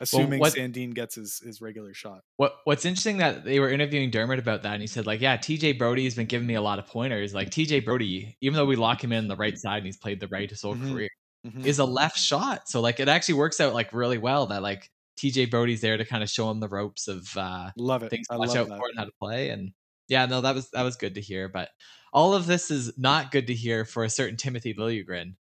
[0.00, 2.22] assuming what- Sandin gets his his regular shot.
[2.36, 5.36] What What's interesting that they were interviewing Dermott about that, and he said like, yeah,
[5.36, 7.34] TJ Brodie's been giving me a lot of pointers.
[7.34, 10.20] Like TJ Brodie, even though we lock him in the right side and he's played
[10.20, 10.92] the right his whole Mhm.
[10.92, 11.08] career,
[11.46, 11.64] Mhm.
[11.66, 12.68] is a left shot.
[12.68, 16.04] So like it actually works out like really well that like TJ Brodie's there to
[16.04, 18.10] kind of show him the ropes of uh Love it.
[18.10, 18.78] things I to watch out that.
[18.78, 19.50] for and how to play.
[19.50, 19.72] And
[20.08, 21.48] yeah, no, that was that was good to hear.
[21.48, 21.68] But
[22.12, 25.34] all of this is not good to hear for a certain Timothy Liljegren,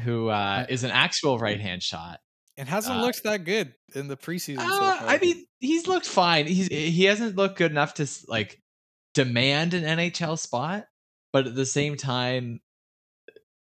[0.00, 2.20] who uh, is an actual right hand shot.
[2.56, 5.08] And hasn't Uh, looked that good in the preseason so Uh, far.
[5.08, 6.46] I mean, he's looked fine.
[6.46, 8.60] He's he hasn't looked good enough to like
[9.14, 10.86] demand an NHL spot,
[11.32, 12.60] but at the same time,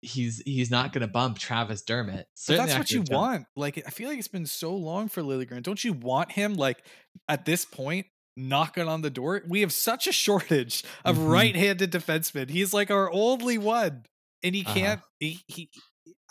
[0.01, 2.15] he's he's not going to bump Travis Dermott.
[2.17, 3.45] But Certainly that's what you want.
[3.55, 5.63] Like I feel like it's been so long for Liljegren.
[5.63, 6.85] Don't you want him like
[7.27, 9.41] at this point knocking on the door?
[9.47, 11.31] We have such a shortage of Mhm.
[11.31, 12.49] right-handed defensemen.
[12.49, 14.05] He's like our only one,
[14.43, 14.73] and he Uh-huh.
[14.73, 15.01] can't.
[15.19, 15.69] He, he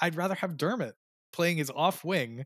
[0.00, 0.94] I'd rather have Dermott
[1.32, 2.44] playing his off wing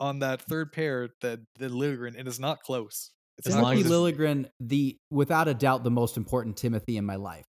[0.00, 3.10] on that third pair that than Liljegren, and it's not close.
[3.38, 3.86] It's As not long close.
[3.86, 7.46] as- Liljegren, the without a doubt the most important Timothy in my life,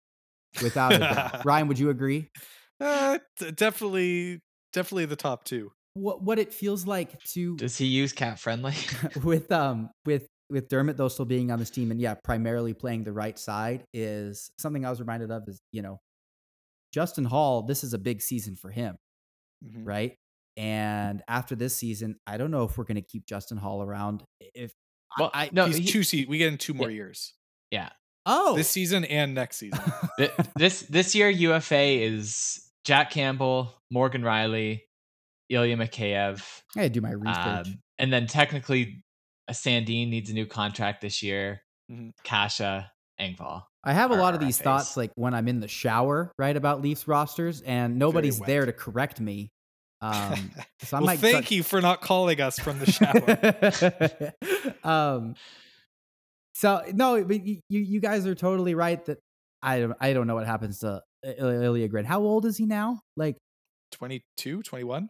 [0.63, 1.45] without a doubt.
[1.45, 2.29] Ryan, would you agree?
[2.81, 4.41] Uh, d- definitely,
[4.73, 5.71] definitely the top two.
[5.95, 8.75] What what it feels like to Does he use cat friendly?
[9.25, 13.03] with um with with Dermott though still being on this team and yeah primarily playing
[13.05, 15.99] the right side is something I was reminded of is you know
[16.93, 18.97] Justin Holl this is a big season for him
[19.65, 19.87] Mhm.
[19.87, 20.15] right
[20.59, 24.23] and after this season I don't know if we're gonna keep Justin Holl around
[24.55, 24.73] if
[25.19, 26.29] well, I- no, He's he- two seat.
[26.29, 27.33] We get in two more years.
[27.71, 27.89] yeah.
[28.27, 29.81] oh This season and next season.
[30.57, 34.81] This this year UFA is Jack Campbell, Morgan Rielly,
[35.49, 36.43] Ilya Mikheyev,
[36.77, 39.03] I gotta do my research um, and then technically,
[39.49, 41.63] a Sandin needs a new contract this year.
[41.91, 42.13] Mhm.
[42.23, 42.85] Kase,
[43.21, 43.63] Engvall.
[43.83, 44.65] I have a lot of these face.
[44.65, 48.73] thoughts like when I'm in the shower right about Leafs rosters and nobody's there to
[48.73, 49.51] correct me
[50.01, 50.51] um
[50.83, 54.33] so I well, might thank start- you for not calling us from the shower.
[54.85, 55.35] um
[56.55, 59.19] so no but you you guys are totally right that
[59.63, 62.05] i don't i don't know what happens to Ilya Grin.
[62.05, 63.01] How old is he now?
[63.17, 63.37] Like
[63.93, 65.09] 22, 21?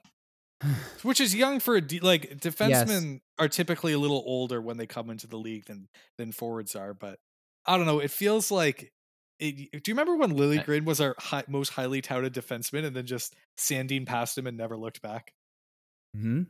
[1.03, 4.87] Which is young for a de- like defensemen are typically a little older when they
[4.87, 7.19] come into the league than than forwards are, but
[7.67, 7.99] I don't know.
[7.99, 8.91] It feels like.
[9.39, 12.85] It, do you remember when Lily Uh, Grin was our hi- most highly touted defenseman,
[12.85, 15.35] and then just Sandine passed him and never looked back?
[16.17, 16.47] mhm.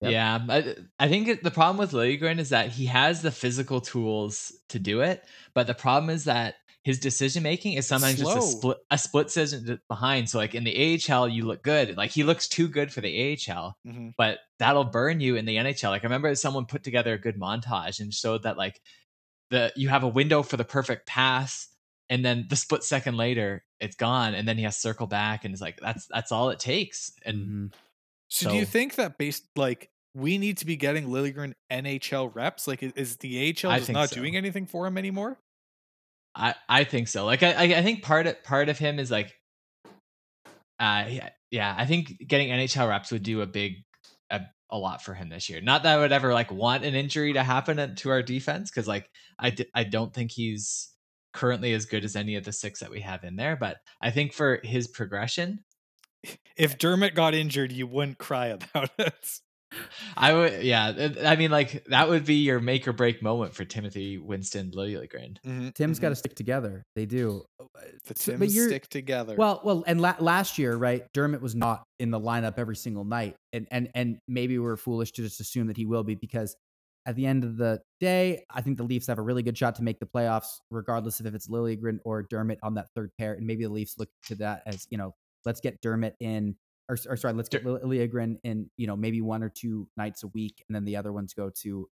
[0.00, 0.12] Yep.
[0.12, 3.80] Yeah, I, I think it, the problem with Liljegren is that he has the physical
[3.80, 5.24] tools to do it,
[5.54, 9.26] but the problem is that his decision making is sometimes just a split a split
[9.28, 10.30] decision behind.
[10.30, 11.96] So like in the AHL, you look good.
[11.96, 14.14] Like he looks too good for the AHL, Mhm.
[14.16, 15.90] but that'll burn you in the NHL.
[15.90, 18.80] Like I remember someone put together a good montage and showed that like
[19.50, 21.68] the you have a window for the perfect pass,
[22.10, 25.44] and then the split second later it's gone, and then he has to circle back,
[25.44, 27.12] and it's like that's that's all it takes.
[27.24, 27.72] And Mhm.
[28.30, 32.66] So, do you think that based like we need to be getting Liljegren NHL reps?
[32.66, 34.16] Like, is the AHL just not so.
[34.16, 35.38] doing anything for him anymore?
[36.34, 37.24] I I think so.
[37.24, 39.34] Like I I think part of part of him is like,
[40.78, 41.74] uh yeah, yeah.
[41.76, 43.84] I think getting NHL reps would do a big
[44.30, 45.60] a, a lot for him this year.
[45.60, 48.86] Not that I would ever like want an injury to happen to our defense because
[48.86, 50.90] like I d- I don't think he's
[51.32, 53.56] currently as good as any of the six that we have in there.
[53.56, 55.60] But I think for his progression,
[56.56, 59.40] If Dermott got injured, you wouldn't cry about it.
[60.16, 61.10] I would yeah.
[61.26, 65.36] I mean like that would be your make or break moment for Timothy Winston Liljegren.
[65.46, 66.18] Mm-hmm, Tim's got to mm-hmm.
[66.18, 66.84] stick together.
[66.96, 67.44] They do.
[67.60, 69.36] Uh, uh, the so- Tims but stick together.
[69.36, 71.04] Well, well, and la- last year, right?
[71.12, 75.12] Dermott was not in the lineup every single night, and and and maybe we're foolish
[75.12, 76.56] to just assume that he will be because
[77.08, 79.74] at the end of the day, I think the Leafs have a really good shot
[79.76, 83.32] to make the playoffs, regardless of if it's Liljegren or Dermott on that third pair,
[83.32, 85.14] and maybe the Leafs look to that as you know,
[85.46, 86.54] let's get Dermott in,
[86.90, 90.22] or, or sorry, let's get Lil- Liljegren in, you know, maybe one or two nights
[90.22, 91.88] a week, and then the other ones go to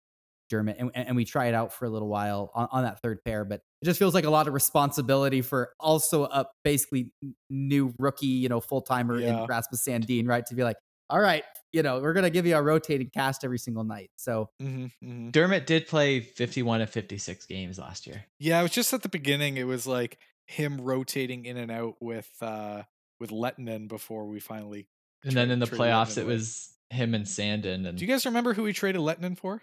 [0.50, 3.24] Dermott, and, and we try it out for a little while on, on that third
[3.24, 3.46] pair.
[3.46, 7.10] But it just feels like a lot of responsibility for also a basically
[7.48, 9.40] new rookie, you know, full timer Yeah.
[9.42, 10.44] in Rasmus Sandin, right?
[10.46, 10.76] To be like,
[11.08, 14.10] all right, you know, we're gonna give you a rotating cast every single night.
[14.16, 15.32] So Mhm, mhm.
[15.32, 18.24] Dermott did play 51 of 56 games last year.
[18.38, 19.56] yeah, it was just at the beginning.
[19.56, 22.82] It was like him rotating in and out with uh
[23.20, 24.88] with Lehtonen before we finally.
[25.24, 26.32] And then in the playoffs, Lehtonen it away.
[26.34, 27.86] was him and Sandin.
[27.86, 29.60] And Do you guys remember who we traded Lehtonen for?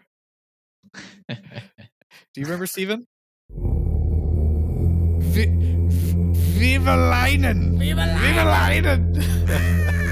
[1.29, 1.35] Do
[2.35, 3.05] you remember Steven?
[5.21, 5.45] V-
[6.59, 7.77] Viva Leinen!
[7.79, 8.01] Viva
[8.45, 9.99] Leinen!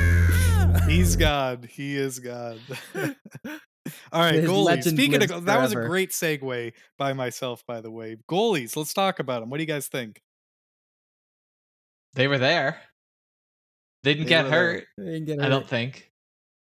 [0.88, 1.66] He's God.
[1.72, 2.60] He is God.
[4.14, 4.84] All right, His goalies.
[4.84, 8.18] Speaking of lives go- that was a great segue by myself, by the way.
[8.30, 8.76] Goalies.
[8.76, 9.50] Let's talk about them.
[9.50, 10.22] What do you guys think?
[12.14, 12.78] they were there.
[14.04, 14.60] They didn't They get were there.
[14.74, 14.84] hurt.
[15.00, 16.12] I didn't get I don't think.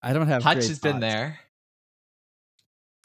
[0.04, 1.40] I don't have Hutch great has been there.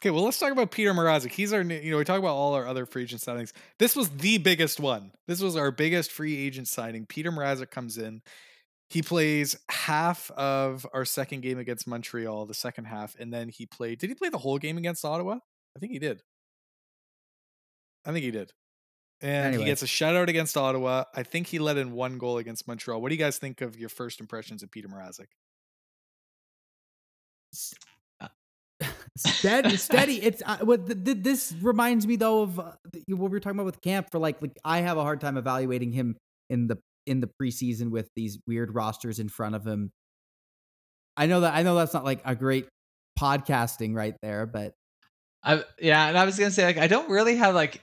[0.01, 1.31] Okay, well, let's talk about Peter Mrazek.
[1.31, 3.51] He's our, you know, we talk about all our other free agent signings.
[3.79, 5.11] This was the biggest one.
[5.27, 7.05] This was our biggest free agent signing.
[7.05, 8.21] Peter Mrazek comes in.
[8.89, 13.65] He plays half of our second game against Montreal, the second half, and then he
[13.65, 13.99] played.
[13.99, 15.39] Did he play the whole game against Ottawa?
[15.75, 16.21] I think he did.
[18.05, 18.53] I think he did.
[19.19, 19.63] And Anyway.
[19.63, 21.03] he gets a shutout against Ottawa.
[21.13, 23.01] I think he let in one goal against Montreal.
[23.01, 25.27] What do you guys think of your first impressions of Peter Mrazek?
[29.17, 30.21] steady, steady.
[30.21, 32.71] It's uh, what th- th- this reminds me though of uh,
[33.07, 34.11] what we were talking about with Kampf.
[34.11, 36.15] For like, like I have a hard time evaluating him
[36.49, 36.77] in the
[37.07, 39.91] in the preseason with these weird rosters in front of him.
[41.15, 42.67] I know that I know that's not like a great
[43.19, 44.73] podcasting right there, but
[45.43, 47.81] I yeah, and I was gonna say like I don't really have like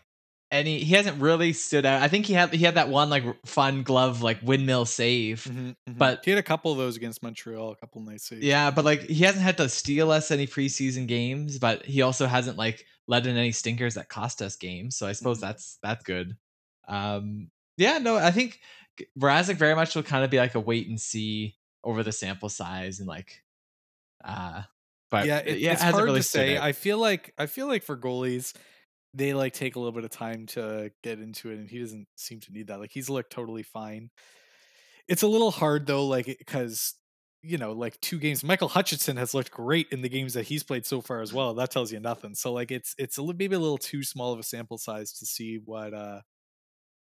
[0.53, 0.79] any.
[0.79, 2.03] He hasn't really stood out.
[2.03, 5.51] I think he had he had that one like fun glove like windmill save.
[5.87, 8.45] But- he had a couple of those against Montreal, a couple nice saves.
[8.45, 12.27] Yeah, but like he hasn't had to steal us any preseason games, but he also
[12.27, 14.97] hasn't like let in any stinkers that cost us games.
[14.97, 15.43] So I suppose Mhm.
[15.43, 16.37] that's that's good.
[16.87, 18.61] Um, yeah, no, I think
[19.19, 22.49] Mrazek very much will kind of be like a wait and see over the sample
[22.49, 23.43] size and like,
[24.25, 24.63] uh,
[25.11, 26.59] but yeah, it, yeah, it's it hard really to say.
[26.59, 28.55] I feel like I feel like for goalies,
[29.13, 32.09] they like take a little bit of time to get into it, and he doesn't
[32.17, 32.81] seem to need that.
[32.81, 34.11] Like he's looked totally fine.
[35.07, 36.95] It's a little hard though, like because
[37.45, 38.43] you know, like two games.
[38.43, 41.53] Michael Hutchinson has looked great in the games that he's played so far as well.
[41.55, 42.35] That tells you nothing.
[42.35, 45.13] So like it's it's a little maybe a little too small of a sample size
[45.19, 46.21] to see what uh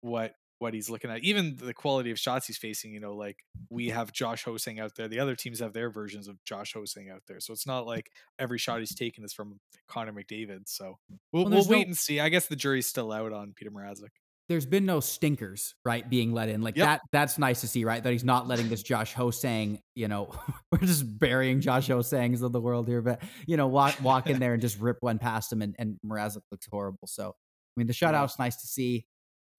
[0.00, 1.24] what what he's looking at.
[1.24, 3.38] Even the quality of shots he's facing, you know, like
[3.70, 5.08] we have Josh Ho-Sang out there.
[5.08, 7.40] The other teams have their versions of Josh Ho-Sang out there.
[7.40, 9.58] So it's not like every shot he's taken is from
[9.88, 10.68] Connor McDavid.
[10.68, 10.98] So
[11.32, 12.20] we'll, Well, we'll wait no- and see.
[12.20, 14.10] I guess the jury's still out on Peter Mrazek.
[14.50, 16.60] there's been no stinkers, right, being let in.
[16.60, 16.84] Like Yep.
[16.86, 18.02] that that's nice to see, right?
[18.02, 20.30] That he's not letting this Josh Ho-Sang, you know,
[20.72, 24.38] we're just burying Josh Ho-Sangs of the world here, but you know, walk walk in
[24.40, 27.06] there and just rip one past him and, and Mrazek looks horrible.
[27.06, 29.06] So I mean the shutout's nice to see.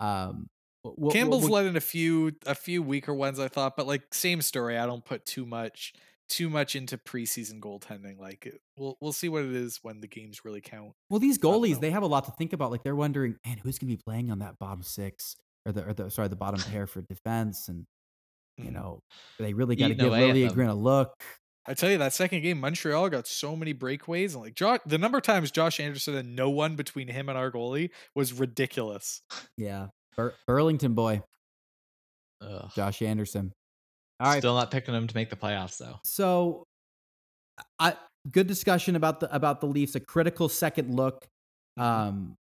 [0.02, 0.50] Um
[1.12, 4.42] Campbell's we'll- let in a few a few weaker ones, I thought, but like same
[4.42, 4.78] story.
[4.78, 5.94] I don't put too much
[6.30, 8.18] too much into preseason goaltending.
[8.20, 10.94] Like it- we'll we'll see what it is when the games really count.
[11.10, 12.72] Well, these goalies, they have a lot to think about.
[12.72, 15.86] Like they're wondering, man, who's going to be playing on that bottom six or the
[15.90, 17.86] or the sorry the bottom pair for defense, and
[18.58, 18.74] you Mhm.
[18.74, 19.04] know
[19.40, 20.48] they really got to give Lily.
[20.50, 21.14] Green a look.
[21.68, 24.98] I tell you that second game, Montreal got so many breakaways, and like Josh, the
[24.98, 29.22] number of times Josh Anderson and no one between him and our goalie was ridiculous.
[29.58, 31.22] Yeah, Bur- Burlington boy,
[32.42, 32.70] Ugh.
[32.76, 33.54] Josh Anderson.
[34.20, 36.00] All right, Still not picking him to make the playoffs though.
[36.04, 36.64] so
[37.80, 37.96] I
[38.32, 39.96] good discussion about the about the Leafs.
[39.96, 41.28] A critical second look.
[41.78, 42.36] Um,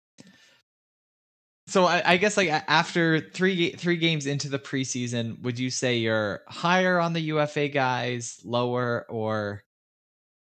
[1.69, 5.97] So I, I guess like after three three games into the preseason, would you say
[5.99, 9.63] you're higher on the UFA guys, lower, or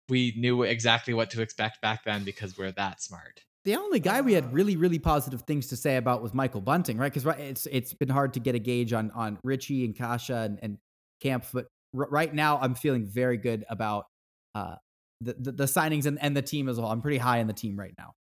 [0.07, 3.41] we knew exactly what to expect back then because we're that smart.
[3.69, 6.97] The only guy we had really, really positive things to say about was Michael Bunting,
[6.97, 7.13] right?
[7.13, 10.57] Because it's it's been hard to get a gauge on on Ritchie and Kase and,
[10.63, 10.79] and
[11.21, 14.07] Kampf, but r- right now I'm feeling very good about
[14.55, 14.77] uh,
[15.21, 16.87] the, the the signings and, and the team as whole.
[16.87, 18.13] I'm pretty high on the team right now.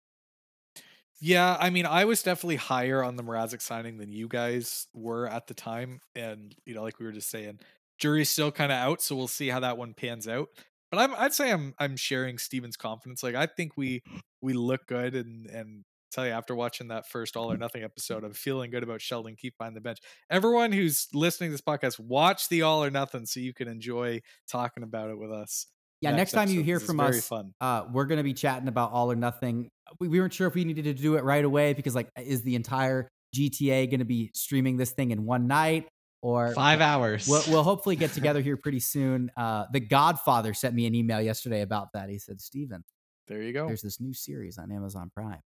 [1.21, 5.27] Yeah, I mean, I was definitely higher on the Mrazek signing than you guys were
[5.27, 7.59] at the time, and you know, like we were just saying,
[7.99, 10.49] jury's still kind of out, so we'll see how that one pans out.
[10.91, 13.23] But I'm, I'd say I'm, I'm sharing Steven's confidence.
[13.23, 14.03] Like, I think we,
[14.41, 18.23] we look good, and and tell you after watching that first All or Nothing episode,
[18.23, 19.99] I'm feeling good about Sheldon Keefe behind the bench.
[20.29, 24.21] Everyone who's listening to this podcast, watch the All or Nothing so you can enjoy
[24.49, 25.67] talking about it with us.
[25.99, 28.91] Yeah, next, time you hear it's from us, uh, we're going to be chatting about
[28.91, 29.71] all or nothing.
[29.99, 32.43] We, we weren't sure if we needed to do it right away because, like, is
[32.43, 35.87] the entire GTA going to be streaming this thing in one night
[36.21, 37.27] or Five hours.
[37.27, 39.31] We'll, we'll hopefully get together here pretty soon.
[39.37, 42.09] Uh, the Godfather sent me an email yesterday about that.
[42.09, 42.83] He said, "Steven,
[43.27, 43.67] There you go.
[43.67, 45.41] there's this new series on Amazon Prime.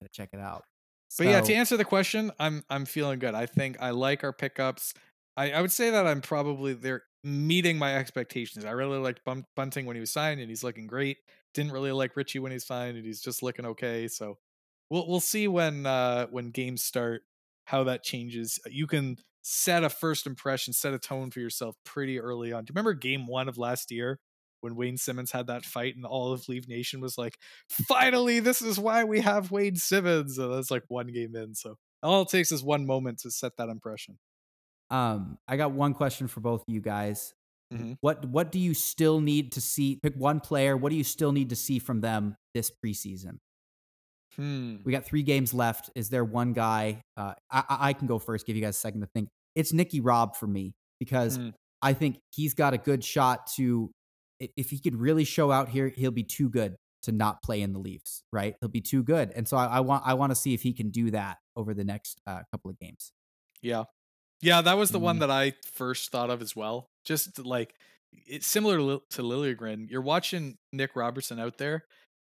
[0.00, 0.64] Gotta check it out."
[1.18, 3.34] But yeah, to answer the question, I'm I'm feeling good.
[3.34, 4.94] I think I like our pickups.
[5.36, 8.64] I, I would say that I'm probably they're meeting my expectations.
[8.64, 11.18] I really liked Bun- Bunting when he was signed, and he's looking great.
[11.54, 14.08] Didn't really like Ritchie when he's signed, and he's just looking okay.
[14.08, 14.38] So
[14.88, 17.22] we'll we'll see when uh when games start
[17.66, 18.58] how that changes.
[18.70, 22.64] You can set a first impression, set a tone for yourself pretty early on.
[22.64, 24.20] Do you remember game one of last year?
[24.60, 27.36] When Wayne Simmonds had that fight, and all of Leave Nation was like,
[27.68, 31.78] "Finally, this is why we have Wayne Simmonds." And that's like one game in, so
[32.02, 34.18] all it takes is one moment to set that impression.
[34.90, 37.34] Um, I got one question for both of you guys.
[37.70, 37.94] Mhm.
[38.00, 39.96] What what do you still need to see?
[39.96, 40.76] Pick one player.
[40.76, 43.38] What do you still need to see from them this preseason?
[44.36, 44.76] Hmm.
[44.84, 45.90] We got three games left.
[45.94, 47.02] Is there one guy?
[47.16, 48.46] Uh, I, I can go first.
[48.46, 49.28] Give you guys a second to think.
[49.54, 51.50] It's Nicky Robb for me because Hmm.
[51.82, 53.90] I think he's got a good shot to.
[54.56, 57.72] If he could really show out here, he'll be too good to not play in
[57.72, 58.22] the Leafs.
[58.32, 58.54] Right?
[58.60, 60.72] He'll be too good, and so I, I want I want to see if he
[60.72, 63.12] can do that over the next uh, couple of games.
[63.60, 63.84] Yeah.
[64.40, 65.20] Yeah, that was the one Mhm.
[65.20, 66.88] that I first thought of as well.
[67.04, 67.74] Just like
[68.26, 69.88] it's similar to Lil- to Liljegren.
[69.90, 71.84] You're watching Nick Robertson out there,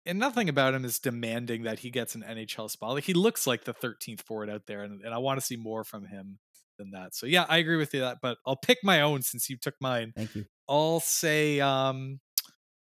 [0.05, 2.95] and nothing about him is demanding that he gets an NHL spot.
[2.95, 5.57] Like he looks like the 13th forward out there, and, and I want to see
[5.57, 6.39] more from him
[6.79, 7.15] than that.
[7.15, 9.75] So yeah, I agree with you that, but I'll pick my own since you took
[9.81, 10.13] mine.
[10.17, 10.47] Thank you.
[10.69, 12.21] I'll say um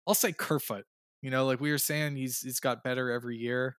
[0.06, 0.84] I'll say Kerfoot.
[1.22, 3.76] You know, like we were saying, he's he's got better every year.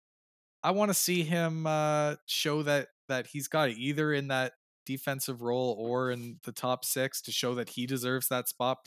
[0.64, 4.54] I want to see him uh show that that he's got it either in that
[4.86, 8.78] defensive role or in the top six to show that he deserves that spot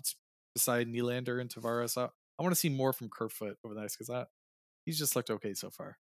[0.54, 1.96] beside Nylander and Tavares.
[1.96, 4.28] I, I want to see more from Kerfoot over the next because that
[4.88, 5.98] he's just looked okay so far.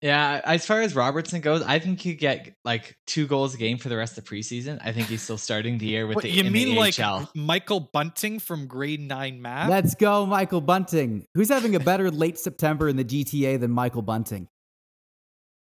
[0.00, 3.76] Yeah, as far as Robertson goes, I think he get like two goals a game
[3.76, 4.80] for the rest of the preseason.
[4.82, 6.98] I think he's still starting the year with What, the you in mean the like
[6.98, 7.28] AHL.
[7.34, 9.68] Michael Bunting from grade nine math?
[9.68, 11.26] Let's go, Michael Bunting.
[11.34, 14.48] Who's having a better late September in the GTA than Michael Bunting?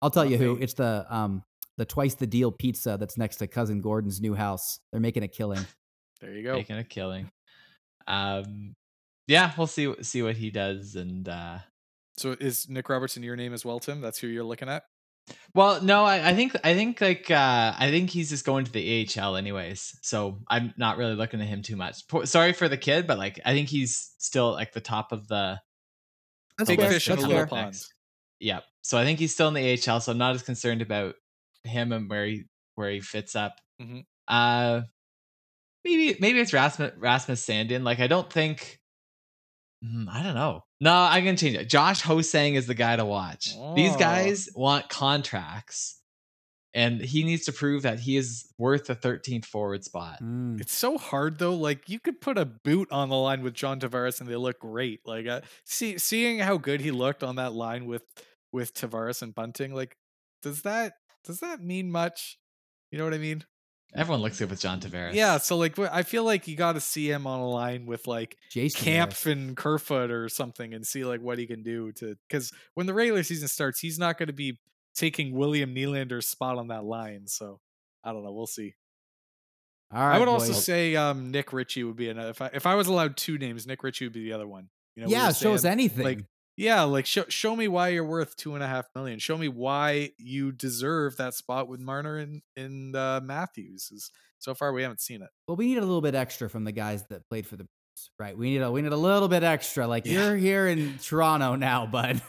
[0.01, 0.57] I'll tell you who.
[0.61, 1.43] It's the um
[1.77, 4.79] the twice the deal pizza that's next to cousin Gordon's new house.
[4.91, 5.65] They're making a killing.
[6.21, 6.53] there you go.
[6.53, 7.31] making a killing.
[8.07, 8.75] Um,
[9.27, 10.95] yeah, we'll see see what he does.
[10.95, 11.59] And uh,
[12.19, 14.01] So is Nick Robertson your name as well, Tim?
[14.01, 14.83] That's who you're looking at.
[15.53, 18.71] well, no, I, I think I think like uh, I think he's just going to
[18.71, 19.97] the AHL anyways.
[20.01, 22.07] So I'm not really looking at him too much.
[22.07, 25.27] Po- Sorry for the kid, but like I think he's still like the top of
[25.27, 25.59] the
[26.57, 26.89] That's Big fair.
[26.91, 27.79] fish in That's a little pond.
[28.39, 28.61] Yeah.
[28.81, 31.15] So I think he's still in the AHL, so I'm not as concerned about
[31.63, 32.43] him and where he
[32.75, 33.55] where he fits up.
[33.81, 34.05] Mhm.
[34.27, 34.81] Uh
[35.85, 37.83] maybe maybe it's Rasmus Rasmus Sandin.
[37.83, 38.78] Like I don't think
[39.83, 40.63] I don't know.
[40.81, 41.69] No, I'm gonna change it.
[41.69, 43.55] Josh Ho-Sang is the guy to watch.
[43.75, 43.97] These Oh.
[43.97, 46.01] guys want contracts,
[46.73, 50.21] and he needs to prove that he is worth a 13th forward spot.
[50.21, 50.59] Mm.
[50.61, 51.55] It's so hard though.
[51.55, 54.59] Like you could put a boot on the line with John Tavares and they look
[54.59, 54.99] great.
[55.05, 58.03] Like uh, see, seeing how good he looked on that line with
[58.51, 59.95] with Tavares and Bunting, like
[60.43, 62.37] does that does that mean much?
[62.91, 63.43] You know what I mean?
[63.95, 65.13] Everyone looks good with John Tavares.
[65.13, 65.37] Yeah.
[65.37, 68.37] So like I feel like you got to see him on a line with like
[68.51, 69.25] Jason Camp Harris.
[69.25, 72.93] and Kerfoot or something and see like what he can do to because when the
[72.93, 74.59] regular season starts, he's not going to be
[74.95, 77.27] taking William Nylander's spot on that line.
[77.27, 77.59] So
[78.03, 78.31] I don't know.
[78.31, 78.75] We'll see.
[79.91, 82.29] All right, I would also say um, Nick Ritchie would be another.
[82.29, 84.69] If I if I was allowed two names, Nick Ritchie would be the other one.
[84.95, 86.05] You know, yeah, were show us anything.
[86.05, 86.19] Like,
[86.59, 89.17] yeah, like show show me why you're worth two and a half million.
[89.19, 93.89] Show me why you deserve that spot with Marner and and uh, Matthews.
[93.91, 95.29] Is so far we haven't seen it.
[95.47, 98.11] well, we need a little bit extra from the guys that played for the Bruins,
[98.19, 98.37] right?
[98.37, 99.87] We need a we need a little bit extra.
[99.87, 100.27] Like Yeah.
[100.27, 102.21] you're here in Toronto now, bud.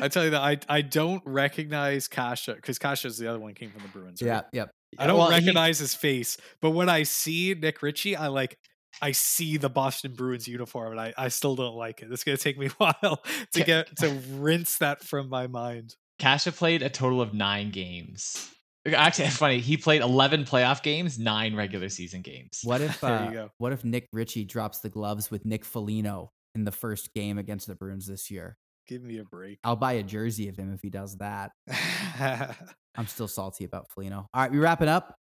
[0.00, 3.54] I tell you that I I don't recognize Kase because Kase is the other one
[3.54, 4.20] came from the Bruins.
[4.22, 4.28] right?
[4.28, 4.70] yeah, yep.
[4.98, 8.56] I don't Well, he- recognize his face, but when I see Nick Ritchie, I like
[9.02, 12.10] I see the Boston Bruins uniform and I, I still don't like it.
[12.10, 13.22] It's gonna take me a while
[13.52, 15.96] to get to rinse that from my mind.
[16.18, 18.50] Kase played a total of nine games.
[18.86, 19.60] Actually, it's funny.
[19.60, 22.60] He played 11 playoff games, nine regular season games.
[22.62, 23.50] What if There you uh, go.
[23.58, 27.66] what if Nick Ritchie drops the gloves with Nick Foligno in the first game against
[27.66, 28.56] the Bruins this year?
[28.86, 29.58] Give me a break.
[29.64, 31.52] I'll buy a jersey of him if he does that.
[31.70, 32.54] I
[32.96, 34.28] I'm still salty about Foligno.
[34.32, 35.16] All right, we wrapping up.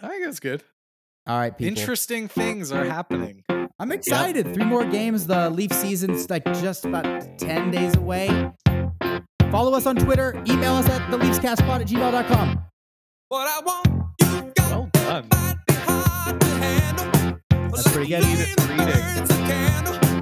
[0.00, 0.62] I think that's good.
[1.28, 1.78] All right, people.
[1.78, 3.44] Interesting things are happening.
[3.78, 4.54] I'm excited.
[4.54, 5.26] Three more games.
[5.26, 7.04] The Leaf season's like just about
[7.38, 8.50] 10 days away.
[9.50, 10.42] Follow us on Twitter.
[10.46, 12.64] Email us at theleafscastpod at gmail.com.
[13.30, 15.28] Well done.
[17.50, 18.24] That's pretty good.
[18.24, 20.17] Speed reading.